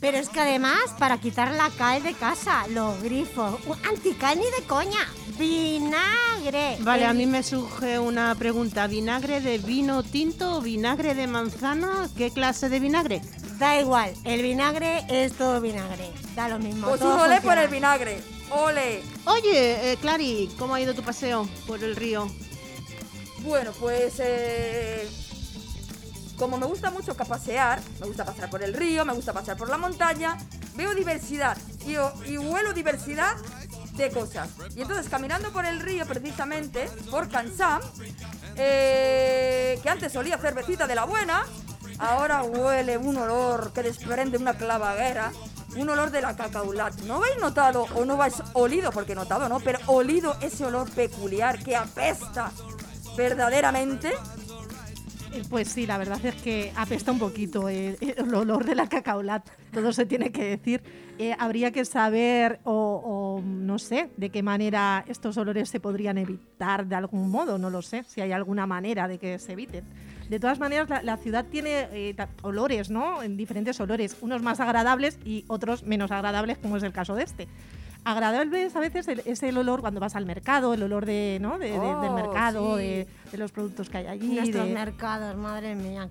Pero 0.00 0.16
es 0.18 0.28
que 0.28 0.40
además, 0.40 0.78
para 0.98 1.18
quitar 1.18 1.50
la 1.52 1.70
cal 1.70 2.02
de 2.02 2.14
casa, 2.14 2.66
los 2.68 3.02
grifos, 3.02 3.58
un 3.66 3.78
antical 3.86 4.38
ni 4.38 4.44
de 4.60 4.66
coña, 4.66 5.08
vinagre. 5.40 6.76
Vale, 6.80 7.06
a 7.06 7.14
mí 7.14 7.26
me 7.26 7.42
surge 7.42 7.98
una 7.98 8.34
pregunta. 8.34 8.86
¿Vinagre 8.86 9.40
de 9.40 9.58
vino 9.58 10.02
tinto 10.02 10.58
o 10.58 10.60
vinagre 10.60 11.14
de 11.14 11.26
manzana? 11.26 12.08
¿Qué 12.16 12.30
clase 12.30 12.68
de 12.68 12.78
vinagre? 12.78 13.22
Da 13.58 13.80
igual, 13.80 14.12
el 14.24 14.42
vinagre 14.42 15.04
es 15.08 15.32
todo 15.32 15.60
vinagre. 15.60 16.10
Da 16.36 16.48
lo 16.48 16.58
mismo. 16.58 16.88
Pues 16.88 17.00
todo 17.00 17.14
un 17.14 17.20
olé 17.20 17.40
por 17.40 17.58
el 17.58 17.68
vinagre. 17.68 18.22
Ole. 18.50 19.02
Oye, 19.26 19.92
eh, 19.92 19.96
Clary, 20.00 20.50
¿cómo 20.58 20.74
ha 20.74 20.80
ido 20.80 20.94
tu 20.94 21.02
paseo 21.02 21.48
por 21.66 21.82
el 21.82 21.96
río? 21.96 22.28
Bueno, 23.38 23.72
pues 23.78 24.14
eh, 24.18 25.08
como 26.36 26.58
me 26.58 26.66
gusta 26.66 26.90
mucho 26.90 27.14
pasear, 27.14 27.80
me 28.00 28.06
gusta 28.06 28.24
pasear 28.24 28.50
por 28.50 28.62
el 28.62 28.74
río, 28.74 29.04
me 29.04 29.14
gusta 29.14 29.32
pasear 29.32 29.56
por 29.56 29.70
la 29.70 29.78
montaña, 29.78 30.36
veo 30.74 30.94
diversidad 30.94 31.56
y, 31.86 31.92
y 32.30 32.38
huelo 32.38 32.72
diversidad 32.72 33.36
de 34.00 34.10
cosas. 34.10 34.48
Y 34.74 34.82
entonces 34.82 35.08
caminando 35.08 35.52
por 35.52 35.64
el 35.64 35.80
río 35.80 36.06
precisamente, 36.06 36.88
por 37.10 37.28
Cansam, 37.28 37.80
eh, 38.56 39.78
que 39.82 39.88
antes 39.88 40.14
olía 40.16 40.38
cervecita 40.38 40.86
de 40.86 40.94
la 40.94 41.04
buena, 41.04 41.44
ahora 41.98 42.42
huele 42.42 42.98
un 42.98 43.16
olor 43.16 43.72
que 43.72 43.82
desprende 43.82 44.38
una 44.38 44.54
clavaguera. 44.54 45.32
Un 45.76 45.88
olor 45.88 46.10
de 46.10 46.20
la 46.20 46.34
cacaulat. 46.34 46.94
¿No 47.02 47.18
habéis 47.18 47.38
notado 47.40 47.86
o 47.94 48.04
no 48.04 48.20
habéis 48.20 48.42
olido? 48.54 48.90
Porque 48.90 49.14
notado 49.14 49.48
no, 49.48 49.60
pero 49.60 49.78
olido 49.86 50.36
ese 50.40 50.64
olor 50.64 50.90
peculiar 50.90 51.62
que 51.62 51.76
apesta 51.76 52.50
verdaderamente. 53.16 54.12
Eh, 55.32 55.42
Pues 55.48 55.68
sí, 55.68 55.86
la 55.86 55.98
verdad 55.98 56.24
es 56.24 56.34
que 56.36 56.72
apesta 56.76 57.12
un 57.12 57.18
poquito 57.18 57.68
eh, 57.68 57.96
el 58.00 58.34
olor 58.34 58.64
de 58.64 58.74
la 58.74 58.88
cacaolat, 58.88 59.48
todo 59.72 59.92
se 59.92 60.06
tiene 60.06 60.30
que 60.32 60.44
decir. 60.44 60.82
Eh, 61.18 61.34
habría 61.38 61.70
que 61.70 61.84
saber, 61.84 62.60
o, 62.64 62.72
o 63.04 63.42
no 63.42 63.78
sé, 63.78 64.10
de 64.16 64.30
qué 64.30 64.42
manera 64.42 65.04
estos 65.06 65.36
olores 65.36 65.68
se 65.68 65.78
podrían 65.78 66.18
evitar 66.18 66.86
de 66.86 66.94
algún 66.96 67.30
modo, 67.30 67.58
no 67.58 67.68
lo 67.70 67.82
sé, 67.82 68.04
si 68.04 68.20
hay 68.20 68.32
alguna 68.32 68.66
manera 68.66 69.06
de 69.06 69.18
que 69.18 69.38
se 69.38 69.52
eviten. 69.52 69.84
De 70.28 70.38
todas 70.40 70.58
maneras, 70.60 70.88
la, 70.88 71.02
la 71.02 71.16
ciudad 71.16 71.44
tiene 71.44 71.88
eh, 71.92 72.16
olores, 72.42 72.88
¿no? 72.90 73.22
En 73.22 73.36
diferentes 73.36 73.78
olores, 73.80 74.16
unos 74.20 74.42
más 74.42 74.60
agradables 74.60 75.18
y 75.24 75.44
otros 75.48 75.82
menos 75.82 76.10
agradables, 76.10 76.58
como 76.58 76.76
es 76.76 76.82
el 76.84 76.92
caso 76.92 77.14
de 77.14 77.24
este. 77.24 77.48
Agradables 78.04 78.74
a 78.76 78.80
veces 78.80 79.06
es 79.08 79.42
el 79.42 79.58
olor 79.58 79.80
cuando 79.80 80.00
vas 80.00 80.16
al 80.16 80.24
mercado, 80.26 80.72
el 80.74 80.82
olor 80.82 81.04
de, 81.06 81.38
¿no? 81.40 81.58
de- 81.58 81.66
de- 81.70 81.78
del 81.78 81.80
Oh, 81.80 82.14
mercado, 82.14 82.76
sí. 82.78 82.82
de, 82.84 83.06
de 83.30 83.38
los 83.38 83.52
productos 83.52 83.90
que 83.90 83.98
hay 83.98 84.06
allí. 84.06 84.34
Nuestros 84.36 84.68
mercados, 84.68 85.36
madre 85.36 85.74
mía. 85.74 86.08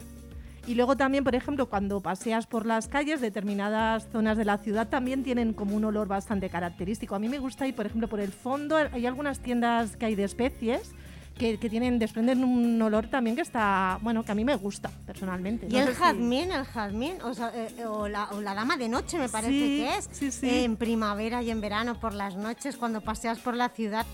y 0.67 0.75
luego 0.75 0.95
también, 0.95 1.23
por 1.23 1.33
ejemplo, 1.33 1.65
cuando 1.67 1.99
paseas 1.99 2.45
por 2.45 2.67
las 2.67 2.87
calles, 2.87 3.21
determinadas 3.21 4.07
zonas 4.11 4.37
de 4.37 4.45
la 4.45 4.59
ciudad 4.59 4.87
también 4.87 5.23
tienen 5.23 5.53
como 5.53 5.75
un 5.75 5.83
olor 5.83 6.07
bastante 6.07 6.47
característico. 6.49 7.15
A 7.15 7.19
mí 7.19 7.27
me 7.27 7.39
gusta 7.39 7.65
ir, 7.65 7.75
por 7.75 7.87
ejemplo, 7.87 8.07
por 8.07 8.19
el 8.19 8.31
fondo. 8.31 8.75
Hay 8.77 9.07
algunas 9.07 9.39
tiendas 9.39 9.95
que 9.97 10.05
hay 10.05 10.13
de 10.15 10.25
especies 10.25 10.91
que, 11.39 11.57
que 11.57 11.69
tienen, 11.69 11.97
desprenden 11.97 12.43
un 12.43 12.79
olor 12.81 13.07
también 13.07 13.35
que 13.35 13.41
está, 13.41 13.97
bueno, 14.01 14.23
que 14.23 14.31
a 14.31 14.35
mí 14.35 14.45
me 14.45 14.55
gusta 14.55 14.91
personalmente. 15.07 15.65
Y 15.67 15.69
No 15.73 15.79
el 15.79 15.87
si- 15.87 15.93
jazmín, 15.95 16.51
el 16.51 16.65
jazmín, 16.65 17.19
o, 17.23 17.33
sea, 17.33 17.51
eh, 17.55 17.85
o 17.85 18.07
la, 18.07 18.25
o 18.31 18.41
la 18.41 18.53
dama 18.53 18.77
de 18.77 18.89
noche 18.89 19.17
me 19.17 19.29
parece 19.29 19.51
Sí, 19.53 19.77
que 19.79 19.97
es. 19.97 20.09
sí, 20.11 20.31
sí. 20.31 20.49
En 20.65 20.75
primavera 20.75 21.41
y 21.41 21.49
en 21.49 21.61
verano, 21.61 21.99
por 21.99 22.13
las 22.13 22.35
noches, 22.35 22.77
cuando 22.77 23.01
paseas 23.01 23.39
por 23.39 23.55
la 23.55 23.69
ciudad, 23.69 24.05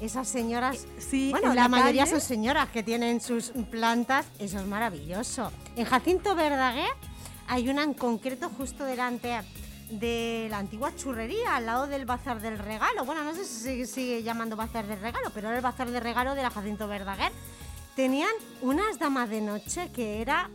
esas 0.00 0.28
señoras... 0.28 0.86
Sí, 0.98 1.30
bueno, 1.30 1.50
en 1.50 1.56
la, 1.56 1.62
la 1.62 1.68
mayoría 1.68 2.02
calle- 2.04 2.10
son 2.12 2.20
señoras 2.20 2.68
que 2.68 2.82
tienen 2.82 3.20
sus 3.20 3.52
plantas, 3.70 4.26
eso 4.38 4.58
es 4.58 4.66
maravilloso. 4.66 5.50
En 5.76 5.86
Jacinto 5.86 6.34
Verdaguer 6.36 6.90
hay 7.48 7.68
una 7.68 7.82
en 7.82 7.94
concreto 7.94 8.50
justo 8.50 8.84
delante 8.84 9.32
de 9.90 10.48
la 10.50 10.58
antigua 10.58 10.94
churrería, 10.96 11.56
al 11.56 11.66
lado 11.66 11.86
del 11.86 12.06
Bazar 12.06 12.40
del 12.40 12.58
Regalo. 12.58 13.04
Bueno, 13.04 13.24
no 13.24 13.34
sé 13.34 13.44
si 13.44 13.62
sigue, 13.62 13.86
sigue 13.86 14.22
llamando 14.22 14.56
Bazar 14.56 14.86
del 14.86 15.00
Regalo, 15.00 15.30
pero 15.34 15.48
era 15.48 15.56
el 15.56 15.62
Bazar 15.62 15.90
del 15.90 16.02
Regalo 16.02 16.34
de 16.34 16.42
la 16.42 16.50
Jacinto 16.50 16.88
Verdaguer. 16.88 17.32
Tenían 17.94 18.32
unas 18.60 18.98
damas 18.98 19.28
de 19.30 19.40
noche 19.40 19.90
que 19.94 20.20
era 20.20 20.50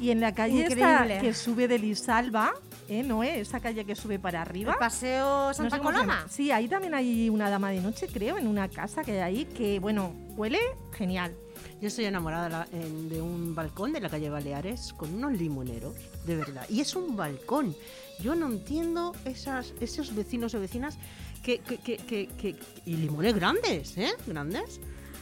Y 0.00 0.10
en 0.10 0.20
la 0.20 0.34
calle 0.34 0.66
esta 0.66 1.06
que 1.20 1.32
sube 1.34 1.68
de 1.68 1.78
Lisalba, 1.78 2.52
¿eh? 2.88 3.02
¿no 3.02 3.22
es? 3.22 3.48
Esa 3.48 3.60
calle 3.60 3.84
que 3.84 3.94
sube 3.94 4.18
para 4.18 4.42
arriba. 4.42 4.72
el 4.72 4.78
Paseo 4.78 5.48
No 5.48 5.54
sé 5.54 5.62
Santa 5.62 5.76
se. 5.76 5.82
Coloma. 5.82 6.26
Sí, 6.28 6.50
ahí 6.50 6.68
también 6.68 6.94
hay 6.94 7.30
una 7.30 7.48
dama 7.48 7.70
de 7.70 7.80
noche, 7.80 8.08
creo, 8.08 8.38
en 8.38 8.46
una 8.46 8.68
casa 8.68 9.04
que 9.04 9.12
hay 9.12 9.20
ahí, 9.20 9.44
que, 9.44 9.78
bueno, 9.78 10.12
huele 10.36 10.58
genial. 10.92 11.36
Yo 11.80 11.88
estoy 11.88 12.04
enamorada 12.06 12.66
de, 12.72 13.20
un 13.20 13.54
balcón 13.54 13.92
de 13.92 14.00
la 14.00 14.08
calle 14.08 14.30
Baleares 14.30 14.92
con 14.92 15.14
unos 15.14 15.32
limoneros, 15.32 15.94
de 16.24 16.36
verdad. 16.36 16.66
Y 16.68 16.80
es 16.80 16.94
un 16.96 17.16
balcón. 17.16 17.74
Yo 18.20 18.34
no 18.34 18.46
entiendo 18.46 19.14
esos 19.24 20.14
vecinos 20.14 20.54
o 20.54 20.60
vecinas 20.60 20.98
que, 21.42 21.58
que, 21.58 22.56
Y 22.86 22.96
limones 22.96 23.34
grandes, 23.34 23.96
¿eh? 23.98 24.10
Grandes. 24.26 24.80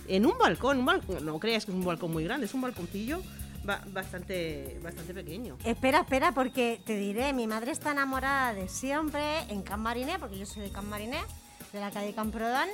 En 0.08 0.26
un 0.26 0.38
balcón, 0.38 0.78
un 0.78 0.86
balcón. 0.86 1.24
No 1.24 1.38
creas 1.38 1.64
que 1.64 1.72
es 1.72 1.76
un 1.76 1.84
balcón 1.84 2.12
muy 2.12 2.24
grande, 2.24 2.46
es 2.46 2.54
un 2.54 2.60
balconcillo 2.60 3.20
ba- 3.64 3.82
bastante, 3.92 4.78
bastante 4.82 5.12
pequeño. 5.14 5.56
Espera, 5.64 6.00
espera, 6.00 6.32
porque 6.32 6.80
te 6.84 6.96
diré, 6.96 7.32
mi 7.32 7.46
madre 7.46 7.72
está 7.72 7.92
enamorada 7.92 8.54
de 8.54 8.68
siempre 8.68 9.40
en 9.48 9.62
Can 9.62 9.80
Mariné, 9.80 10.18
porque 10.18 10.38
yo 10.38 10.46
soy 10.46 10.62
de 10.62 10.70
Can 10.70 10.88
Mariné, 10.88 11.18
de 11.72 11.80
la 11.80 11.90
calle 11.90 12.12
Camprodón. 12.14 12.68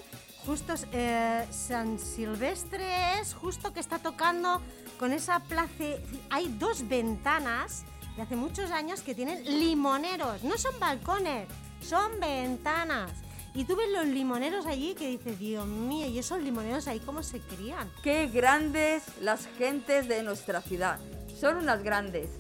Justo 0.47 0.75
eh, 0.92 1.47
San 1.50 1.99
Silvestre 1.99 3.20
es 3.20 3.35
justo 3.35 3.73
que 3.73 3.80
está 3.80 3.99
tocando 3.99 4.61
con 4.99 5.12
esa 5.12 5.40
plaza. 5.40 5.85
Hay 6.30 6.49
dos 6.59 6.88
ventanas 6.88 7.85
de 8.16 8.23
hace 8.23 8.37
muchos 8.37 8.70
años 8.70 9.02
que 9.02 9.14
tienen 9.14 9.44
limoneros. 9.44 10.42
No 10.42 10.56
son 10.56 10.78
balcones, 10.80 11.47
son 11.80 12.18
ventanas. 12.20 13.11
Y 13.54 13.64
tú 13.64 13.76
ves 13.76 13.88
los 13.90 14.06
limoneros 14.06 14.64
allí 14.66 14.94
que 14.94 15.09
dices, 15.09 15.38
Dios 15.38 15.66
mío, 15.66 16.06
¿y 16.06 16.18
esos 16.18 16.40
limoneros 16.40 16.87
ahí 16.87 17.00
cómo 17.00 17.23
se 17.23 17.40
crían? 17.40 17.90
Qué 18.02 18.26
grandes 18.28 19.02
las 19.20 19.47
gentes 19.59 20.09
de 20.09 20.23
nuestra 20.23 20.62
ciudad. 20.62 21.00
Son 21.38 21.56
unas 21.56 21.82
grandes. 21.82 22.30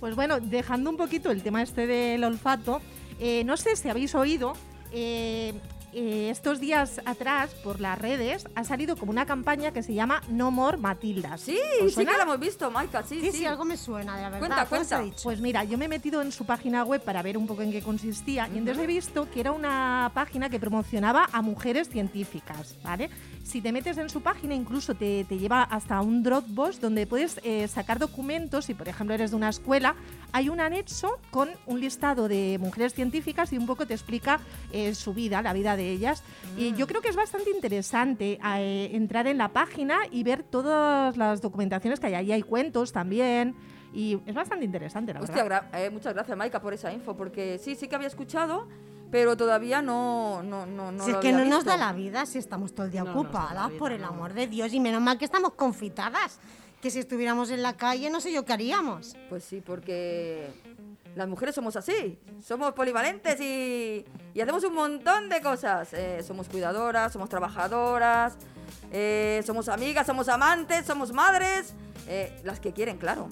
Pues 0.00 0.14
bueno, 0.14 0.40
dejando 0.40 0.90
un 0.90 0.96
poquito 0.96 1.30
el 1.30 1.42
tema 1.42 1.62
este 1.62 1.86
del 1.86 2.22
olfato, 2.24 2.82
eh, 3.18 3.42
no 3.44 3.56
sé 3.56 3.74
si 3.76 3.88
habéis 3.88 4.14
oído, 4.14 4.52
eh, 4.92 5.54
eh, 5.94 6.28
estos 6.30 6.60
días 6.60 7.00
atrás 7.04 7.50
por 7.62 7.80
las 7.80 7.98
redes 7.98 8.46
ha 8.54 8.64
salido 8.64 8.96
como 8.96 9.12
una 9.12 9.26
campaña 9.26 9.72
que 9.72 9.82
se 9.82 9.94
llama 9.94 10.22
No 10.28 10.50
More 10.50 10.76
Matildas. 10.76 11.40
Sí, 11.40 11.58
¿Os 11.82 11.94
sí 11.94 12.04
que 12.04 12.12
la 12.12 12.22
hemos 12.24 12.40
visto, 12.40 12.70
Maika, 12.70 13.02
sí, 13.02 13.20
Sí, 13.20 13.30
sí. 13.32 13.38
sí, 13.38 13.44
algo 13.46 13.64
me 13.64 13.76
suena, 13.76 14.16
de 14.16 14.22
la 14.22 14.28
verdad. 14.30 14.38
Cuenta, 14.40 14.66
¿cómo 14.66 14.84
se 14.84 14.94
ha 14.94 14.98
cuenta. 14.98 15.14
dicho? 15.16 15.22
Pues 15.24 15.40
mira, 15.40 15.64
yo 15.64 15.78
me 15.78 15.84
he 15.86 15.88
metido 15.88 16.20
en 16.22 16.32
su 16.32 16.44
página 16.44 16.84
web 16.84 17.00
para 17.02 17.22
ver 17.22 17.38
un 17.38 17.46
poco 17.46 17.62
en 17.62 17.72
qué 17.72 17.80
consistía 17.82 18.48
y 18.52 18.58
entonces 18.58 18.82
he 18.82 18.86
visto 18.86 19.30
que 19.30 19.40
era 19.40 19.52
una 19.52 20.10
página 20.14 20.48
que 20.50 20.58
promocionaba 20.60 21.28
a 21.32 21.42
mujeres 21.42 21.88
científicas, 21.88 22.76
¿vale? 22.82 23.08
Si 23.44 23.60
te 23.60 23.72
metes 23.72 23.98
en 23.98 24.08
su 24.10 24.22
página 24.22 24.54
incluso 24.54 24.94
te, 24.94 25.24
te 25.24 25.38
lleva 25.38 25.62
hasta 25.62 26.00
un 26.00 26.22
Dropbox 26.22 26.80
donde 26.80 27.06
puedes 27.06 27.38
eh, 27.44 27.68
sacar 27.68 27.98
documentos, 27.98 28.64
si 28.64 28.74
por 28.74 28.88
ejemplo 28.88 29.14
eres 29.14 29.30
de 29.30 29.36
una 29.36 29.50
escuela, 29.50 29.94
hay 30.32 30.48
un 30.48 30.60
anexo 30.60 31.18
con 31.30 31.50
un 31.66 31.80
listado 31.80 32.26
de 32.26 32.58
mujeres 32.60 32.94
científicas 32.94 33.52
y 33.52 33.58
un 33.58 33.66
poco 33.66 33.86
te 33.86 33.94
explica 33.94 34.40
eh, 34.72 34.94
su 34.94 35.12
vida, 35.14 35.42
la 35.42 35.52
vida 35.52 35.76
de 35.76 35.83
ellas. 35.90 36.22
Y 36.56 36.72
yo 36.74 36.86
creo 36.86 37.00
que 37.00 37.08
es 37.08 37.16
bastante 37.16 37.50
interesante 37.50 38.38
eh, 38.56 38.90
entrar 38.92 39.26
en 39.26 39.38
la 39.38 39.48
página 39.48 39.98
y 40.10 40.22
ver 40.22 40.42
todas 40.42 41.16
las 41.16 41.40
documentaciones 41.40 42.00
que 42.00 42.06
hay. 42.08 42.14
Ahí 42.14 42.32
hay 42.32 42.42
cuentos 42.42 42.92
también. 42.92 43.54
Y 43.92 44.18
es 44.26 44.34
bastante 44.34 44.64
interesante, 44.64 45.14
la 45.14 45.20
Hostia, 45.20 45.42
verdad. 45.44 45.70
gra- 45.72 45.78
eh, 45.80 45.90
muchas 45.90 46.14
gracias, 46.14 46.36
Maika, 46.36 46.60
por 46.60 46.74
esa 46.74 46.92
info, 46.92 47.16
porque 47.16 47.58
sí, 47.58 47.76
sí 47.76 47.86
que 47.86 47.94
había 47.94 48.08
escuchado, 48.08 48.66
pero 49.12 49.36
todavía 49.36 49.82
no, 49.82 50.42
no, 50.42 50.66
no, 50.66 50.90
no 50.90 51.04
si 51.04 51.12
lo 51.12 51.18
es 51.18 51.22
que 51.22 51.28
había 51.28 51.44
no 51.44 51.50
nos 51.50 51.58
visto. 51.64 51.70
da 51.70 51.76
la 51.76 51.92
vida 51.92 52.26
si 52.26 52.38
estamos 52.38 52.74
todo 52.74 52.86
el 52.86 52.92
día 52.92 53.04
No 53.04 53.14
nos 53.14 53.24
ocupadas, 53.24 53.68
vida, 53.68 53.78
por 53.78 53.92
el 53.92 54.00
no. 54.00 54.08
amor 54.08 54.32
de 54.34 54.48
Dios. 54.48 54.72
Y 54.72 54.80
menos 54.80 55.00
mal 55.00 55.16
que 55.16 55.24
estamos 55.24 55.52
confitadas. 55.54 56.40
Que 56.82 56.90
si 56.90 56.98
estuviéramos 56.98 57.50
en 57.50 57.62
la 57.62 57.74
calle, 57.76 58.10
no 58.10 58.20
sé 58.20 58.32
yo 58.32 58.44
qué 58.44 58.52
haríamos. 58.52 59.16
Pues 59.30 59.44
sí, 59.44 59.62
porque 59.64 60.48
las 61.14 61.28
mujeres 61.28 61.54
somos 61.54 61.76
así, 61.76 62.18
somos 62.42 62.72
polivalentes 62.72 63.40
y, 63.40 64.04
y 64.34 64.40
hacemos 64.40 64.64
un 64.64 64.74
montón 64.74 65.28
de 65.28 65.40
cosas. 65.40 65.92
Eh, 65.92 66.22
somos 66.22 66.48
cuidadoras, 66.48 67.12
somos 67.12 67.28
trabajadoras, 67.28 68.36
eh, 68.92 69.42
somos 69.44 69.68
amigas, 69.68 70.06
somos 70.06 70.28
amantes, 70.28 70.86
somos 70.86 71.12
madres, 71.12 71.74
eh, 72.08 72.40
las 72.44 72.60
que 72.60 72.72
quieren, 72.72 72.98
claro. 72.98 73.28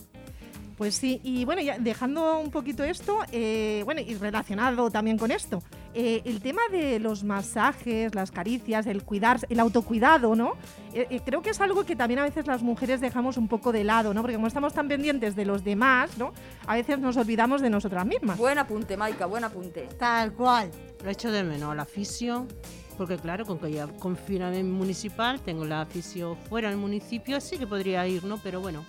Pues 0.82 0.96
sí, 0.96 1.20
y 1.22 1.44
bueno, 1.44 1.62
ya 1.62 1.78
dejando 1.78 2.40
un 2.40 2.50
poquito 2.50 2.82
esto, 2.82 3.20
eh, 3.30 3.82
bueno, 3.84 4.00
y 4.00 4.16
relacionado 4.16 4.90
también 4.90 5.16
con 5.16 5.30
esto, 5.30 5.62
eh, 5.94 6.22
el 6.24 6.40
tema 6.42 6.60
de 6.72 6.98
los 6.98 7.22
masajes, 7.22 8.16
las 8.16 8.32
caricias, 8.32 8.88
el 8.88 9.04
cuidar, 9.04 9.38
el 9.48 9.60
autocuidado, 9.60 10.34
¿no? 10.34 10.54
Eh, 10.92 11.06
eh, 11.08 11.20
creo 11.24 11.40
que 11.40 11.50
es 11.50 11.60
algo 11.60 11.84
que 11.84 11.94
también 11.94 12.18
a 12.18 12.24
veces 12.24 12.48
las 12.48 12.64
mujeres 12.64 13.00
dejamos 13.00 13.36
un 13.36 13.46
poco 13.46 13.70
de 13.70 13.84
lado, 13.84 14.12
¿no? 14.12 14.22
Porque 14.22 14.34
como 14.34 14.48
estamos 14.48 14.74
tan 14.74 14.88
pendientes 14.88 15.36
de 15.36 15.44
los 15.44 15.62
demás, 15.62 16.18
¿no? 16.18 16.32
A 16.66 16.74
veces 16.74 16.98
nos 16.98 17.16
olvidamos 17.16 17.62
de 17.62 17.70
nosotras 17.70 18.04
mismas. 18.04 18.36
Buen 18.36 18.58
apunte, 18.58 18.96
Maika, 18.96 19.26
buen 19.26 19.44
apunte. 19.44 19.88
Tal 20.00 20.32
cual. 20.32 20.68
Lo 21.04 21.10
echo 21.10 21.30
de 21.30 21.44
menos 21.44 21.70
al 21.70 21.78
aficio, 21.78 22.48
porque 22.96 23.18
claro, 23.18 23.44
con 23.46 23.60
que 23.60 23.70
ya 23.70 23.86
confinamiento 23.86 24.72
municipal, 24.72 25.40
tengo 25.40 25.64
la 25.64 25.82
aficio 25.82 26.36
fuera 26.48 26.70
del 26.70 26.78
municipio, 26.78 27.40
sí 27.40 27.56
que 27.56 27.68
podría 27.68 28.04
ir, 28.08 28.24
¿no? 28.24 28.38
Pero 28.38 28.60
bueno, 28.60 28.84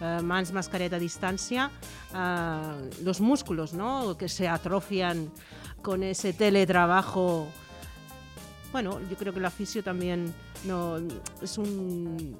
eh, 0.00 0.20
mans, 0.22 0.52
mascareta, 0.52 0.98
distancia, 0.98 1.70
ah, 2.14 2.74
los 3.02 3.20
músculos, 3.20 3.72
¿no? 3.72 4.16
Que 4.16 4.28
se 4.28 4.48
atrofian 4.48 5.30
con 5.82 6.02
ese 6.02 6.32
teletrabajo. 6.32 7.46
Bueno, 8.72 9.00
yo 9.10 9.16
creo 9.16 9.32
que 9.32 9.38
el 9.38 9.46
aficio 9.46 9.82
también 9.82 10.34
no 10.64 10.98
es 11.42 11.56
un... 11.56 12.36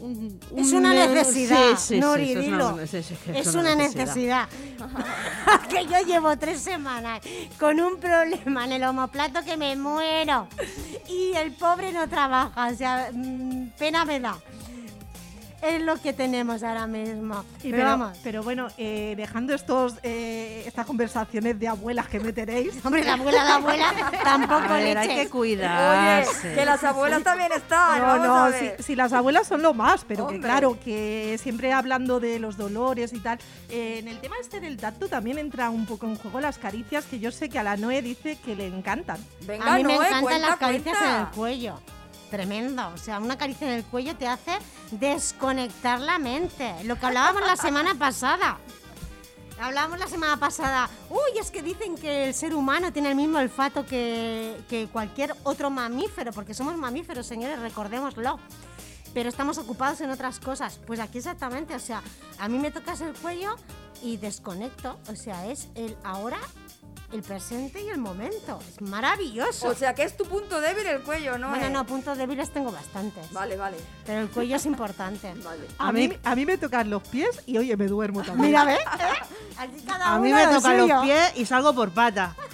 un- 0.00 0.40
Es 0.56 0.70
un- 0.72 0.78
una 0.78 0.94
eh, 1.04 1.08
necesidad, 1.08 1.76
sí, 1.76 1.98
Nori, 1.98 2.32
es 2.32 2.40
dilo. 2.40 2.78
sí, 2.86 3.02
que 3.26 3.38
Es 3.40 3.54
una 3.54 3.74
necesidad. 3.74 4.48
que 5.68 5.84
yo 5.86 6.00
llevo 6.06 6.36
tres 6.38 6.60
semanas 6.60 7.20
con 7.58 7.80
un 7.80 7.98
problema 7.98 8.64
en 8.64 8.72
el 8.72 8.84
homoplato 8.84 9.42
que 9.44 9.56
me 9.56 9.74
muero. 9.76 10.46
Y 11.08 11.32
el 11.36 11.52
pobre 11.52 11.92
no 11.92 12.08
trabaja. 12.08 12.68
O 12.72 12.74
sea, 12.76 13.10
mm, 13.12 13.70
pena 13.78 14.04
me 14.04 14.20
da. 14.20 14.36
Es 15.62 15.80
lo 15.80 15.96
que 15.96 16.12
tenemos 16.12 16.62
ahora 16.64 16.88
mismo. 16.88 17.44
Y 17.62 17.70
pero, 17.70 17.76
pero, 17.76 17.84
vamos. 17.84 18.18
pero 18.24 18.42
bueno, 18.42 18.66
eh, 18.76 19.14
dejando 19.16 19.54
estos, 19.54 19.94
eh, 20.02 20.64
estas 20.66 20.84
conversaciones 20.86 21.58
de 21.60 21.68
abuelas 21.68 22.08
que 22.08 22.18
me 22.18 22.32
tenéis, 22.32 22.84
Hombre, 22.84 23.04
la 23.04 23.14
abuela, 23.14 23.44
la 23.44 23.54
abuela, 23.54 23.86
tampoco 24.24 24.54
A 24.72 24.78
ver, 24.78 24.98
hay 24.98 25.06
leches. 25.08 25.24
que 25.24 25.30
cuidarse. 25.30 26.48
Oye, 26.48 26.54
que 26.56 26.64
las 26.64 26.82
abuelas 26.82 27.22
también 27.22 27.52
están, 27.52 28.00
No, 28.00 28.06
vamos 28.06 28.26
no, 28.26 28.44
a 28.44 28.52
si, 28.52 28.64
ver. 28.66 28.82
si 28.82 28.96
las 28.96 29.12
abuelas 29.12 29.46
son 29.46 29.62
lo 29.62 29.72
más, 29.72 30.04
pero 30.04 30.26
que 30.26 30.40
claro, 30.40 30.78
que 30.84 31.38
siempre 31.40 31.72
hablando 31.72 32.18
de 32.18 32.40
los 32.40 32.56
dolores 32.56 33.12
y 33.12 33.20
tal, 33.20 33.38
eh, 33.68 33.98
en 34.00 34.08
el 34.08 34.18
tema 34.20 34.34
este 34.40 34.58
del 34.58 34.76
tacto 34.78 35.06
también 35.08 35.38
entra 35.38 35.70
un 35.70 35.86
poco 35.86 36.06
en 36.06 36.16
juego 36.16 36.40
las 36.40 36.58
caricias, 36.58 37.04
que 37.04 37.20
yo 37.20 37.30
sé 37.30 37.48
que 37.48 37.60
a 37.60 37.62
la 37.62 37.76
Noé 37.76 38.02
dice 38.02 38.36
que 38.44 38.56
le 38.56 38.66
encantan. 38.66 39.18
Venga, 39.46 39.72
a 39.74 39.76
mí 39.76 39.84
me 39.84 39.94
Noé, 39.94 40.06
encantan 40.08 40.22
cuenta, 40.22 40.48
las 40.48 40.56
caricias 40.58 40.98
cuenta. 40.98 41.14
en 41.16 41.20
el 41.22 41.28
cuello. 41.28 41.80
Tremendo. 42.32 42.88
O 42.88 42.96
sea, 42.96 43.20
una 43.20 43.36
caricia 43.36 43.68
en 43.68 43.74
el 43.74 43.84
cuello 43.84 44.16
te 44.16 44.26
hace 44.26 44.52
desconectar 44.90 46.00
la 46.00 46.18
mente. 46.18 46.82
Lo 46.84 46.98
que 46.98 47.06
hablábamos 47.06 47.42
la 47.42 47.56
semana 47.56 47.94
pasada. 47.94 48.58
Hablábamos 49.60 49.98
la 50.00 50.08
semana 50.08 50.38
pasada, 50.38 50.90
uy, 51.08 51.38
es 51.38 51.52
que 51.52 51.62
dicen 51.62 51.94
que 51.94 52.24
el 52.24 52.34
ser 52.34 52.52
humano 52.52 52.92
tiene 52.92 53.10
el 53.10 53.14
mismo 53.14 53.38
olfato 53.38 53.86
que, 53.86 54.56
que 54.68 54.88
cualquier 54.88 55.36
otro 55.44 55.70
mamífero, 55.70 56.32
porque 56.32 56.52
somos 56.52 56.76
mamíferos, 56.76 57.26
señores, 57.26 57.60
recordémoslo. 57.60 58.40
Pero 59.14 59.28
estamos 59.28 59.58
ocupados 59.58 60.00
en 60.00 60.10
otras 60.10 60.40
cosas. 60.40 60.80
Pues 60.84 60.98
aquí 60.98 61.18
exactamente, 61.18 61.76
o 61.76 61.78
sea, 61.78 62.02
a 62.38 62.48
mí 62.48 62.58
me 62.58 62.72
tocas 62.72 63.02
el 63.02 63.12
cuello 63.12 63.54
y 64.02 64.16
desconecto. 64.16 64.98
O 65.08 65.14
sea, 65.14 65.46
es 65.46 65.68
el 65.74 65.96
ahora, 66.02 66.38
el 67.12 67.22
presente 67.22 67.82
y 67.82 67.88
el 67.88 67.98
momento. 67.98 68.58
Es 68.68 68.80
maravilloso. 68.80 69.68
O 69.68 69.74
sea, 69.74 69.94
que 69.94 70.02
es 70.02 70.16
tu 70.16 70.24
punto 70.24 70.60
débil 70.60 70.86
el 70.86 71.02
cuello, 71.02 71.38
¿no? 71.38 71.50
bueno, 71.50 71.66
eh? 71.66 71.70
no, 71.70 71.84
puntos 71.86 72.16
débiles 72.18 72.50
tengo 72.50 72.72
bastantes. 72.72 73.30
Vale, 73.32 73.56
vale, 73.56 73.76
Pero 74.06 74.20
el 74.20 74.28
cuello 74.30 74.56
es 74.56 74.66
importante. 74.66 75.32
vale. 75.44 75.66
A, 75.78 75.92
mí, 75.92 76.12
a 76.24 76.34
mí 76.34 76.46
me 76.46 76.58
tocan 76.58 76.88
los 76.90 77.02
pies 77.06 77.40
y 77.46 77.58
oye, 77.58 77.76
me 77.76 77.86
duermo 77.86 78.22
también. 78.24 78.48
Mira, 78.48 78.64
¿ves? 78.64 78.78
¿Eh? 78.80 79.62
A 80.02 80.18
mí 80.18 80.32
me 80.32 80.44
lo 80.46 80.52
tocan 80.56 80.80
suyo. 80.80 80.94
los 80.94 81.04
pies 81.04 81.32
y 81.36 81.44
salgo 81.46 81.74
por 81.74 81.90
pata. 81.90 82.34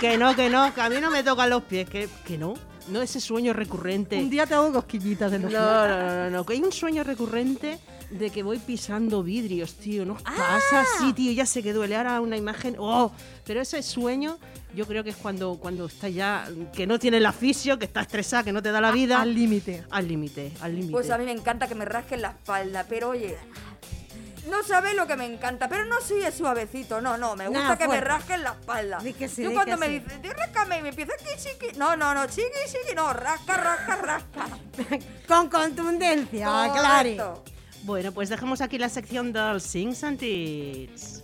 Que 0.00 0.18
no, 0.18 0.36
que 0.36 0.50
no, 0.50 0.74
que 0.74 0.82
a 0.82 0.90
mí 0.90 0.96
no 1.00 1.10
me 1.10 1.22
tocan 1.22 1.48
los 1.48 1.62
pies, 1.62 1.88
que, 1.88 2.06
que 2.26 2.36
no. 2.36 2.52
No 2.88 3.00
ese 3.00 3.18
sueño 3.18 3.54
recurrente. 3.54 4.18
Un 4.18 4.28
día 4.28 4.44
te 4.46 4.52
hago 4.52 4.70
cosquillitas 4.70 5.32
No, 5.32 5.38
los 5.38 5.52
no, 5.52 5.58
pies. 5.58 5.60
no, 5.60 6.14
no, 6.24 6.30
no, 6.30 6.44
que 6.44 6.52
hay 6.52 6.62
un 6.62 6.70
sueño 6.70 7.02
recurrente 7.02 7.78
de 8.10 8.28
que 8.30 8.42
voy 8.42 8.58
pisando 8.58 9.22
vidrios, 9.22 9.74
tío. 9.76 10.04
¿No 10.04 10.12
os 10.12 10.22
pasa 10.22 10.82
así, 10.82 11.14
tío? 11.14 11.32
Ya 11.32 11.46
sé 11.46 11.62
que 11.62 11.72
duele 11.72 11.96
ahora 11.96 12.20
una 12.20 12.36
imagen. 12.36 12.76
¡Oh! 12.78 13.10
Pero 13.46 13.60
ese 13.60 13.80
sueño, 13.82 14.38
yo 14.74 14.86
creo 14.86 15.04
que 15.04 15.10
es 15.10 15.16
cuando, 15.16 15.56
cuando 15.58 15.86
está 15.86 16.08
ya, 16.08 16.48
que 16.74 16.86
no 16.86 16.98
tiene 16.98 17.18
el 17.18 17.26
aficio, 17.26 17.78
que 17.78 17.84
está 17.84 18.00
estresada, 18.00 18.42
que 18.42 18.52
no 18.52 18.60
te 18.60 18.72
da 18.72 18.80
la 18.80 18.90
vida. 18.90 19.20
Al 19.22 19.32
límite. 19.32 19.84
Al 19.90 20.08
límite, 20.08 20.52
al 20.60 20.72
límite. 20.74 20.92
Pues 20.92 21.10
a 21.10 21.16
mí 21.18 21.24
me 21.24 21.30
encanta 21.32 21.68
que 21.68 21.76
me 21.76 21.84
rasquen 21.84 22.22
la 22.22 22.30
espalda, 22.30 22.84
pero 22.88 23.10
oye, 23.10 23.38
no 24.50 24.64
sabes 24.64 24.96
lo 24.96 25.06
que 25.06 25.14
me 25.16 25.26
encanta, 25.26 25.68
pero 25.68 25.84
no 25.84 26.00
soy 26.00 26.18
de 26.20 26.32
suavecito, 26.32 27.00
no, 27.00 27.16
no, 27.16 27.36
me 27.36 27.46
gusta 27.46 27.78
que 27.78 27.86
me 27.86 28.00
rasquen 28.00 28.42
la 28.42 28.50
espalda. 28.50 28.98
Di 28.98 29.12
que 29.12 29.28
sí, 29.28 29.44
Yo 29.44 29.50
di 29.50 29.54
cuando 29.54 29.74
que 29.74 29.80
me 29.80 29.86
sí. 29.86 29.98
dicen, 30.00 30.22
"Tío, 30.22 30.32
ráscame, 30.32 30.78
y 30.78 30.82
me 30.82 30.88
empieza 30.88 31.12
aquí, 31.14 31.30
chiqui, 31.36 31.78
no, 31.78 31.96
no, 31.96 32.14
no, 32.14 32.26
chiqui, 32.26 32.50
chiqui, 32.66 32.96
no, 32.96 33.12
rasca, 33.12 33.56
rasca, 33.56 33.96
rasca. 33.96 34.48
Con 35.28 35.48
contundencia, 35.48 36.46
Clary. 36.74 37.16
Correcto. 37.16 37.44
Bueno, 37.84 38.10
pues 38.10 38.28
dejamos 38.28 38.60
aquí 38.60 38.78
la 38.78 38.88
sección 38.88 39.32
dels 39.32 39.62
cinc 39.62 39.94
sentits. 39.94 41.22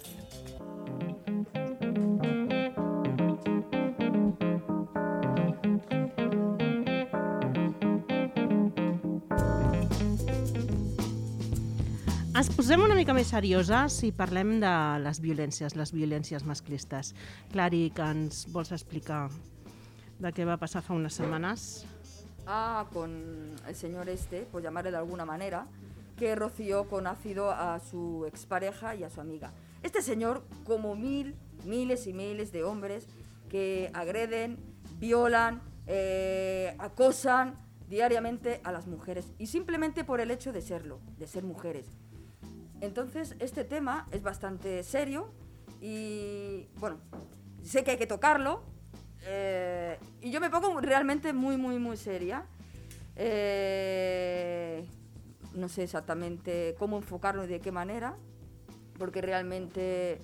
Posem 12.72 12.86
una 12.86 12.94
mica 12.96 13.12
més 13.12 13.28
serioses 13.28 13.98
i 14.06 14.08
parlem 14.16 14.54
de 14.62 14.68
les 15.04 15.18
violències, 15.20 15.74
les 15.76 15.90
violències 15.92 16.46
masclistes. 16.48 17.10
Clari, 17.52 17.90
que 17.92 18.06
ens 18.14 18.46
vols 18.48 18.70
explicar 18.72 19.26
de 20.16 20.30
què 20.32 20.46
va 20.48 20.56
passar 20.56 20.80
fa 20.80 20.96
unes 20.96 21.18
setmanes? 21.20 21.66
Ah, 22.46 22.86
con 22.94 23.12
el 23.68 23.76
señor 23.76 24.08
este, 24.08 24.46
por 24.48 24.62
llamarle 24.62 24.90
de 24.90 24.96
alguna 24.96 25.26
manera, 25.26 25.66
que 26.16 26.34
roció 26.34 26.88
con 26.88 27.06
ácido 27.06 27.50
a 27.50 27.78
su 27.78 28.24
expareja 28.26 28.94
y 28.94 29.04
a 29.04 29.10
su 29.10 29.20
amiga. 29.20 29.52
Este 29.82 30.00
señor, 30.00 30.42
como 30.64 30.96
mil, 30.96 31.36
miles 31.66 32.06
y 32.06 32.14
miles 32.14 32.52
de 32.52 32.64
hombres 32.64 33.06
que 33.50 33.90
agreden, 33.92 34.56
violan, 34.98 35.60
eh, 35.86 36.74
acosan 36.78 37.58
diariamente 37.90 38.62
a 38.64 38.72
las 38.72 38.86
mujeres 38.86 39.30
y 39.36 39.48
simplemente 39.48 40.04
por 40.04 40.22
el 40.22 40.30
hecho 40.30 40.54
de 40.54 40.62
serlo, 40.62 41.00
de 41.18 41.26
ser 41.26 41.44
mujeres. 41.44 41.84
Entonces, 42.82 43.36
este 43.38 43.62
tema 43.62 44.08
es 44.10 44.22
bastante 44.22 44.82
serio 44.82 45.32
y, 45.80 46.66
bueno, 46.78 46.98
sé 47.62 47.84
que 47.84 47.92
hay 47.92 47.96
que 47.96 48.08
tocarlo 48.08 48.64
eh, 49.24 50.00
y 50.20 50.32
yo 50.32 50.40
me 50.40 50.50
pongo 50.50 50.80
realmente 50.80 51.32
muy, 51.32 51.56
muy, 51.56 51.78
muy 51.78 51.96
seria. 51.96 52.44
Eh, 53.14 54.84
no 55.54 55.68
sé 55.68 55.84
exactamente 55.84 56.74
cómo 56.76 56.96
enfocarlo 56.96 57.44
y 57.44 57.46
de 57.46 57.60
qué 57.60 57.70
manera, 57.70 58.16
porque 58.98 59.20
realmente 59.20 60.20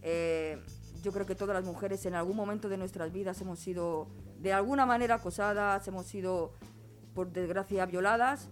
eh, 0.00 0.62
yo 1.02 1.12
creo 1.12 1.26
que 1.26 1.34
todas 1.34 1.54
las 1.54 1.64
mujeres 1.64 2.06
en 2.06 2.14
algún 2.14 2.36
momento 2.36 2.70
de 2.70 2.78
nuestras 2.78 3.12
vidas 3.12 3.38
hemos 3.42 3.58
sido 3.58 4.08
de 4.38 4.54
alguna 4.54 4.86
manera 4.86 5.16
acosadas, 5.16 5.86
hemos 5.88 6.06
sido, 6.06 6.54
por 7.18 7.32
desgracia, 7.32 7.84
violadas. 7.84 8.46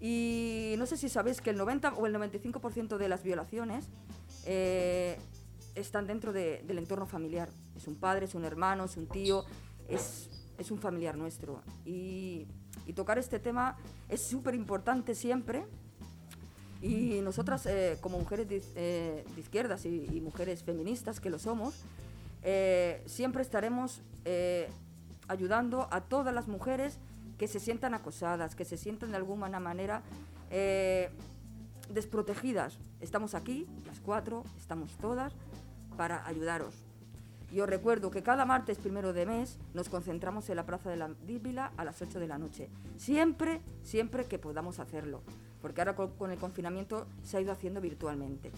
Y 0.00 0.76
no 0.78 0.86
sé 0.86 0.96
si 0.96 1.08
sabéis 1.08 1.40
que 1.40 1.50
el 1.50 1.56
90 1.56 1.94
o 1.94 2.06
el 2.06 2.14
95% 2.14 2.96
de 2.96 3.08
las 3.08 3.24
violaciones 3.24 3.86
eh, 4.46 5.18
están 5.74 6.06
dentro 6.06 6.32
de- 6.32 6.62
del 6.64 6.78
entorno 6.78 7.06
familiar. 7.06 7.48
Es 7.76 7.88
un 7.88 7.96
padre, 7.96 8.26
es 8.26 8.36
un 8.36 8.44
hermano, 8.44 8.84
es 8.84 8.96
un 8.96 9.08
tío, 9.08 9.44
es, 9.88 10.30
es 10.58 10.70
un 10.70 10.78
familiar 10.78 11.16
nuestro. 11.16 11.60
Y, 11.84 12.46
y 12.86 12.92
tocar 12.92 13.18
este 13.18 13.40
tema 13.40 13.76
es 14.08 14.22
súper 14.22 14.54
importante 14.54 15.16
siempre. 15.16 15.64
Y 16.80 17.20
nosotras, 17.20 17.66
eh, 17.66 17.98
como 18.00 18.20
mujeres 18.20 18.48
de, 18.48 18.62
eh, 18.76 19.24
de 19.34 19.40
izquierdas 19.40 19.86
y, 19.86 20.06
y 20.12 20.20
mujeres 20.20 20.62
feministas 20.62 21.18
que 21.18 21.30
lo 21.30 21.40
somos, 21.40 21.82
eh, 22.44 23.02
siempre 23.06 23.42
estaremos 23.42 24.02
eh, 24.24 24.68
ayudando 25.26 25.88
a 25.90 26.02
todas 26.02 26.32
las 26.32 26.46
mujeres 26.46 27.00
que 27.38 27.48
se 27.48 27.60
sientan 27.60 27.94
acosadas, 27.94 28.54
que 28.54 28.64
se 28.64 28.76
sientan 28.76 29.10
de 29.10 29.16
alguna 29.16 29.60
manera 29.60 30.02
eh, 30.50 31.10
desprotegidas. 31.90 32.78
Estamos 33.00 33.34
aquí, 33.34 33.66
las 33.86 34.00
cuatro, 34.00 34.44
estamos 34.56 34.96
todas, 34.98 35.34
para 35.96 36.26
ayudaros. 36.26 36.74
Y 37.50 37.60
os 37.60 37.68
recuerdo 37.68 38.10
que 38.10 38.22
cada 38.22 38.44
martes 38.44 38.78
primero 38.78 39.12
de 39.12 39.26
mes 39.26 39.58
nos 39.74 39.88
concentramos 39.88 40.48
en 40.50 40.56
la 40.56 40.66
Plaza 40.66 40.90
de 40.90 40.96
la 40.96 41.10
Díbila 41.24 41.72
a 41.76 41.84
las 41.84 42.02
8 42.02 42.18
de 42.18 42.26
la 42.26 42.36
noche. 42.36 42.68
Siempre, 42.96 43.60
siempre 43.84 44.24
que 44.24 44.40
podamos 44.40 44.80
hacerlo. 44.80 45.22
Porque 45.62 45.80
ahora 45.80 45.94
con 45.94 46.32
el 46.32 46.38
confinamiento 46.38 47.06
se 47.22 47.36
ha 47.36 47.40
ido 47.40 47.52
haciendo 47.52 47.80
virtualmente. 47.80 48.50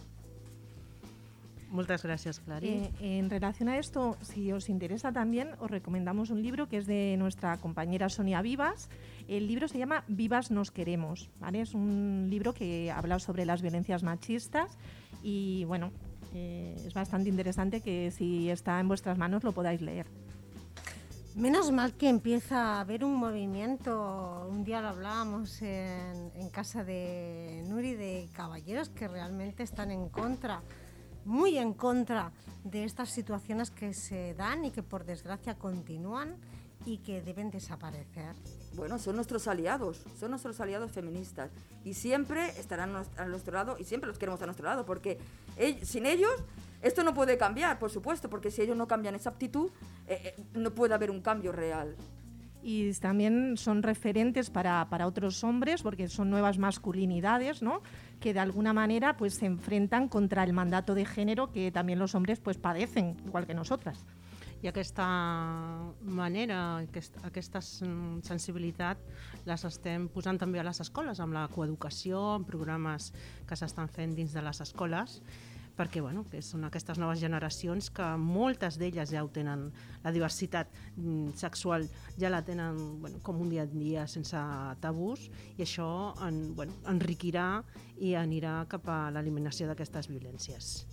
Moltes 1.70 2.02
gràcies, 2.02 2.38
Clari. 2.40 2.68
Eh, 2.68 3.18
en 3.18 3.28
relación 3.28 3.68
a 3.68 3.78
esto, 3.78 4.16
si 4.22 4.52
os 4.52 4.68
interesa 4.68 5.12
también, 5.12 5.50
os 5.58 5.70
recomendamos 5.70 6.30
un 6.30 6.42
libro 6.42 6.68
que 6.68 6.78
es 6.78 6.86
de 6.86 7.16
nuestra 7.18 7.56
compañera 7.58 8.08
Sonia 8.08 8.40
Vivas. 8.40 8.88
El 9.26 9.48
libro 9.48 9.66
se 9.66 9.78
llama 9.78 10.04
Vivas 10.06 10.50
nos 10.50 10.70
queremos. 10.70 11.28
¿vale? 11.40 11.60
Es 11.62 11.74
un 11.74 12.28
libro 12.30 12.54
que 12.54 12.90
habla 12.92 13.18
sobre 13.18 13.44
las 13.44 13.62
violencias 13.62 14.02
machistas 14.04 14.78
y 15.22 15.64
bueno, 15.64 15.90
eh, 16.34 16.76
es 16.86 16.94
bastante 16.94 17.28
interesante 17.28 17.80
que 17.80 18.10
si 18.10 18.48
está 18.48 18.78
en 18.78 18.88
vuestras 18.88 19.18
manos 19.18 19.42
lo 19.42 19.52
podáis 19.52 19.80
leer. 19.80 20.06
Menos 21.34 21.70
mal 21.70 21.92
que 21.92 22.08
empieza 22.08 22.76
a 22.76 22.80
haber 22.80 23.04
un 23.04 23.14
movimiento, 23.14 24.46
un 24.48 24.64
día 24.64 24.80
lo 24.80 24.88
hablábamos 24.88 25.60
en, 25.60 26.30
en 26.34 26.48
casa 26.48 26.82
de 26.82 27.62
Nuri, 27.68 27.94
de 27.94 28.26
caballeros 28.32 28.88
que 28.88 29.06
realmente 29.06 29.62
están 29.62 29.90
en 29.90 30.08
contra, 30.08 30.62
muy 31.26 31.58
en 31.58 31.74
contra 31.74 32.32
de 32.64 32.84
estas 32.84 33.10
situaciones 33.10 33.70
que 33.70 33.92
se 33.92 34.34
dan 34.34 34.64
y 34.64 34.70
que 34.70 34.82
por 34.82 35.04
desgracia 35.04 35.54
continúan 35.56 36.36
y 36.84 36.98
que 36.98 37.20
deben 37.20 37.50
desaparecer. 37.50 38.34
Bueno, 38.76 38.98
son 38.98 39.16
nuestros 39.16 39.48
aliados, 39.48 40.04
son 40.18 40.30
nuestros 40.30 40.60
aliados 40.60 40.92
feministas. 40.92 41.50
Y 41.84 41.94
siempre 41.94 42.48
estarán 42.60 42.94
a 43.16 43.24
nuestro 43.26 43.54
lado 43.54 43.76
y 43.78 43.84
siempre 43.84 44.06
los 44.08 44.18
queremos 44.18 44.40
a 44.42 44.46
nuestro 44.46 44.66
lado, 44.66 44.86
porque 44.86 45.18
ell- 45.58 45.82
sin 45.82 46.06
ellos 46.06 46.30
esto 46.82 47.02
no 47.02 47.12
puede 47.12 47.38
cambiar, 47.38 47.78
por 47.78 47.90
supuesto, 47.90 48.30
porque 48.30 48.50
si 48.50 48.62
ellos 48.62 48.76
no 48.76 48.86
cambian 48.86 49.14
esa 49.16 49.30
actitud, 49.30 49.70
eh, 50.06 50.34
eh, 50.38 50.42
no 50.54 50.70
puede 50.70 50.94
haber 50.94 51.10
un 51.10 51.20
cambio 51.20 51.50
real. 51.52 51.96
y 52.62 52.92
también 52.94 53.56
son 53.56 53.82
referentes 53.82 54.50
para, 54.50 54.88
para 54.90 55.06
otros 55.06 55.44
hombres 55.44 55.82
porque 55.82 56.08
son 56.08 56.30
nuevas 56.30 56.58
masculinidades 56.58 57.62
¿no? 57.62 57.80
Que 58.20 58.32
de 58.32 58.40
alguna 58.40 58.72
manera 58.72 59.16
pues 59.16 59.34
se 59.34 59.46
enfrentan 59.46 60.08
contra 60.08 60.42
el 60.44 60.52
mandato 60.52 60.94
de 60.94 61.04
género 61.04 61.52
que 61.52 61.70
también 61.70 61.98
los 61.98 62.14
hombres 62.14 62.40
pues 62.40 62.56
padecen 62.58 63.16
igual 63.26 63.46
que 63.46 63.54
nosotras. 63.54 64.04
I 64.62 64.68
aquesta 64.68 65.04
manera, 66.00 66.78
aquest, 66.78 67.14
aquesta 67.22 67.60
sen- 67.60 68.22
sensibilitat 68.24 68.98
les 69.44 69.64
estem 69.68 70.08
posant 70.08 70.38
també 70.40 70.58
a 70.58 70.64
les 70.64 70.80
escoles, 70.80 71.20
amb 71.20 71.36
la 71.36 71.44
coeducació, 71.52 72.22
amb 72.38 72.48
programes 72.48 73.12
que 73.46 73.54
s'estan 73.54 73.88
fent 73.92 74.16
dins 74.16 74.32
de 74.32 74.42
les 74.42 74.60
escoles, 74.64 75.20
perquè 75.76 76.00
bueno, 76.00 76.24
que 76.30 76.40
són 76.42 76.64
aquestes 76.66 76.98
noves 77.00 77.20
generacions 77.20 77.90
que 77.94 78.06
moltes 78.20 78.78
d'elles 78.80 79.12
ja 79.12 79.24
ho 79.24 79.30
tenen, 79.32 79.68
la 80.04 80.12
diversitat 80.14 80.72
mm, 80.96 81.36
sexual 81.38 81.86
ja 82.18 82.32
la 82.32 82.42
tenen 82.46 82.78
bueno, 83.02 83.20
com 83.22 83.42
un 83.44 83.52
dia 83.52 83.66
a 83.66 83.70
dia 83.70 84.06
sense 84.10 84.40
tabús 84.80 85.28
i 85.56 85.66
això 85.66 85.90
en, 86.26 86.54
bueno, 86.56 86.76
enriquirà 86.88 87.50
i 88.00 88.16
anirà 88.16 88.62
cap 88.72 88.88
a 88.88 89.06
l'eliminació 89.12 89.68
d'aquestes 89.68 90.10
violències. 90.12 90.86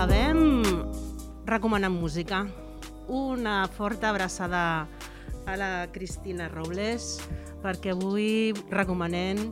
Acabem 0.00 0.62
recomanant 1.44 1.92
música. 1.92 2.46
Una 3.06 3.68
forta 3.68 4.08
abraçada 4.08 4.88
a 5.44 5.56
la 5.60 5.88
Cristina 5.92 6.48
Robles, 6.48 7.18
perquè 7.60 7.92
avui 7.92 8.54
recomanem 8.72 9.50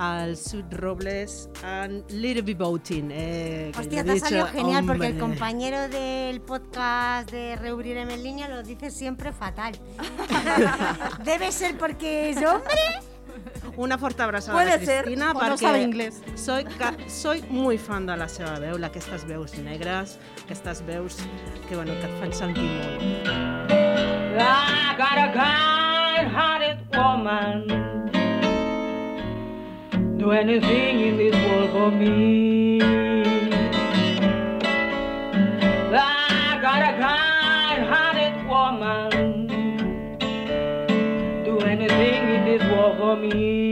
al 0.00 0.38
Sud 0.40 0.72
Robles 0.80 1.50
and 1.60 2.08
Little 2.16 2.40
Bit 2.40 2.56
Boating. 2.56 3.10
Eh, 3.12 3.72
Hostia, 3.76 4.00
yo 4.00 4.00
he 4.00 4.04
te 4.04 4.12
ha 4.12 4.20
salido 4.20 4.46
genial 4.46 4.86
porque 4.86 5.08
el 5.08 5.20
hombre. 5.20 5.28
compañero 5.28 5.86
del 5.90 6.40
podcast 6.40 7.30
de 7.30 7.56
Reubrirem 7.56 8.08
en 8.08 8.22
línea 8.22 8.48
lo 8.48 8.62
dice 8.62 8.90
siempre 8.90 9.34
fatal. 9.34 9.74
Debe 11.26 11.52
ser 11.52 11.76
porque 11.76 12.30
es 12.30 12.38
hombre. 12.38 13.09
Una 13.80 13.96
forta 13.96 14.24
abraçada 14.24 14.58
Puede 14.58 14.72
a 14.74 14.76
la 14.76 14.84
ser, 14.84 15.04
Cristina, 15.04 15.30
o 15.30 15.32
no 15.32 15.40
perquè 15.40 15.56
sabe 15.56 15.82
inglés. 15.82 16.22
soy, 16.34 16.66
soy 17.08 17.42
muy 17.48 17.78
fan 17.78 18.04
de 18.04 18.14
la 18.14 18.28
seva 18.28 18.58
veu, 18.60 18.76
aquestes 18.84 19.24
veus 19.24 19.54
negres, 19.56 20.18
aquestes 20.44 20.82
veus 20.84 21.16
que, 21.66 21.76
bueno, 21.76 21.94
que 21.98 22.04
et 22.04 22.20
fan 22.20 22.32
sentir 22.32 22.60
molt. 22.60 23.00
I 24.36 24.94
got 24.98 25.16
a 25.16 25.32
kind-hearted 25.32 26.78
woman. 26.92 27.64
Do 30.18 30.32
anything 30.32 31.00
in 31.00 31.16
this 31.16 31.34
world 31.46 31.70
for 31.72 31.90
me. 31.90 32.82
I 35.96 36.58
got 36.60 36.82
a 36.84 36.92
kind-hearted 37.00 38.46
woman. 38.46 39.46
Do 41.46 41.58
anything 41.64 42.28
in 42.36 42.44
this 42.44 42.62
world 42.70 42.98
for 42.98 43.16
me. 43.16 43.69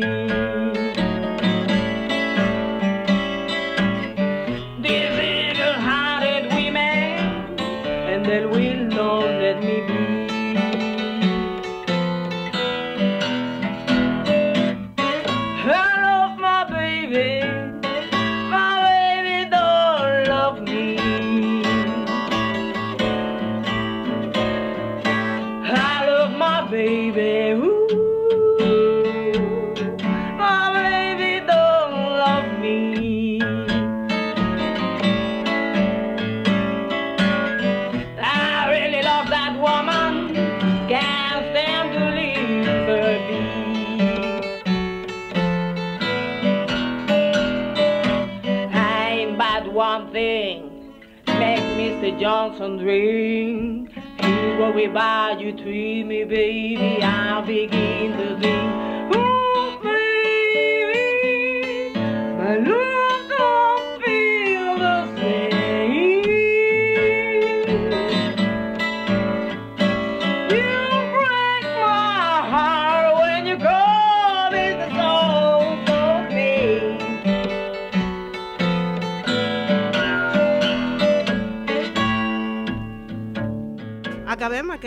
some 52.56 52.78
drink. 52.78 53.90
he's 53.92 54.58
what 54.58 54.74
we 54.74 54.86
buy 54.86 55.36
you, 55.38 55.52
treat 55.52 56.04
me, 56.04 56.24
baby. 56.24 56.67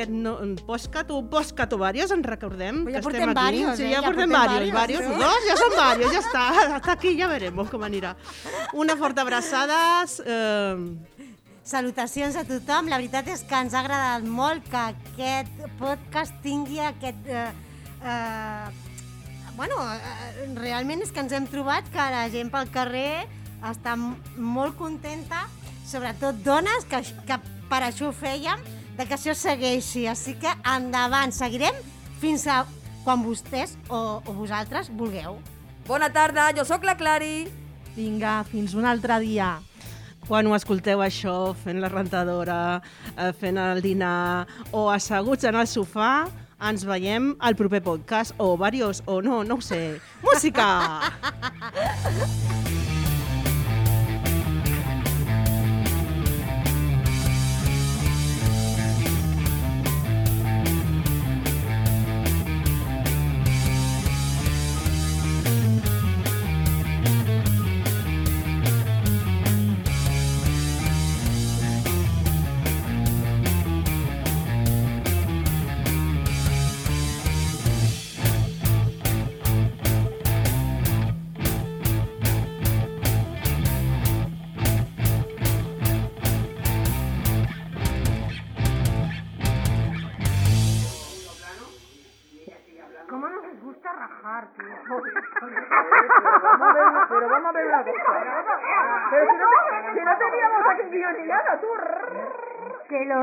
Aquest 0.01 0.13
no, 0.13 0.33
postcat 0.65 1.11
o 1.13 1.21
postcat 1.29 1.73
o 1.73 1.79
varios, 1.81 2.11
en 2.11 2.23
recordem 2.25 2.83
ja 2.87 2.97
que 2.97 3.03
portem 3.05 3.21
estem 3.21 3.31
aquí. 3.31 3.39
varios, 3.41 3.77
sí, 3.77 3.85
eh? 3.85 3.91
ja, 3.91 4.01
Ja 4.01 4.07
portem 4.07 4.33
varios, 4.33 4.71
varios, 4.73 5.01
eh? 5.05 5.17
dos, 5.21 5.47
ja 5.47 5.57
són 5.59 5.75
varios, 5.77 6.13
ja 6.15 6.21
està. 6.25 6.45
Hasta 6.77 6.95
aquí 6.97 7.15
ja 7.19 7.29
veremos 7.29 7.69
com 7.69 7.83
anirà. 7.85 8.15
Una 8.73 8.97
forta 8.97 9.21
abraçada. 9.21 9.77
Eh, 10.25 11.29
Salutacions 11.63 12.35
a 12.35 12.43
tothom. 12.43 12.89
La 12.89 12.97
veritat 12.97 13.27
és 13.29 13.43
que 13.45 13.59
ens 13.61 13.75
ha 13.77 13.83
agradat 13.83 14.25
molt 14.25 14.65
que 14.71 14.81
aquest 14.81 15.61
podcast 15.79 16.33
tingui 16.41 16.81
aquest... 16.81 17.27
Eh, 17.29 17.51
eh, 18.01 18.89
bueno, 19.55 19.77
eh, 19.93 20.47
realment 20.57 21.05
és 21.05 21.11
que 21.13 21.21
ens 21.21 21.35
hem 21.37 21.45
trobat 21.51 21.85
que 21.93 22.09
la 22.15 22.25
gent 22.33 22.49
pel 22.49 22.71
carrer 22.73 23.27
està 23.69 23.93
molt 23.95 24.73
contenta, 24.79 25.45
sobretot 25.85 26.41
dones, 26.41 26.87
que, 26.89 27.03
que 27.29 27.37
per 27.69 27.83
això 27.85 28.09
ho 28.09 28.15
fèiem, 28.15 28.63
de 28.97 29.07
que 29.07 29.15
això 29.17 29.35
segueixi. 29.37 30.05
Així 30.07 30.35
que 30.39 30.51
endavant, 30.75 31.33
seguirem 31.35 31.75
fins 32.21 32.45
a 32.47 32.63
quan 33.05 33.23
vostès 33.25 33.75
o, 33.89 34.21
o 34.21 34.37
vosaltres 34.37 34.91
vulgueu. 34.93 35.39
Bona 35.87 36.11
tarda, 36.13 36.51
jo 36.55 36.65
sóc 36.67 36.85
la 36.85 36.95
Clari. 36.99 37.49
Vinga, 37.95 38.41
fins 38.51 38.75
un 38.77 38.85
altre 38.85 39.19
dia. 39.23 39.57
quan 40.27 40.47
ho 40.47 40.53
escolteu 40.55 41.01
això, 41.03 41.51
fent 41.59 41.81
la 41.83 41.89
rentadora, 41.91 42.81
eh, 43.17 43.31
fent 43.35 43.57
el 43.59 43.81
dinar 43.83 44.47
o 44.71 44.85
asseguts 44.93 45.43
en 45.49 45.57
el 45.59 45.67
sofà, 45.67 46.29
ens 46.69 46.85
veiem 46.87 47.33
al 47.39 47.57
proper 47.59 47.81
podcast, 47.83 48.31
o 48.37 48.55
varios, 48.55 49.03
o 49.07 49.19
no, 49.21 49.43
no 49.43 49.59
ho 49.59 49.65
sé. 49.65 49.99
Música! 50.23 51.11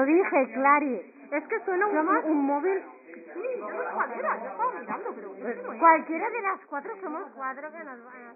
dije, 0.08 0.52
Clary. 0.54 1.14
Es 1.30 1.44
que 1.46 1.60
suena 1.64 1.86
un, 1.86 2.08
un 2.24 2.46
móvil. 2.46 2.82
Sí, 3.34 3.42
yo 3.58 3.68
no 3.70 3.82
sé 3.82 3.88
cuál 3.94 4.12
era, 4.12 4.38
yo 4.38 4.48
estaba 4.50 4.72
mirando, 4.80 5.14
pero. 5.14 5.78
Cualquiera 5.78 6.30
de 6.30 6.40
las 6.42 6.60
cuatro 6.66 6.92
somos 7.00 7.22
cuatro 7.34 7.70
que 7.70 7.84
nos 7.84 8.04
van 8.04 8.22
a. 8.22 8.27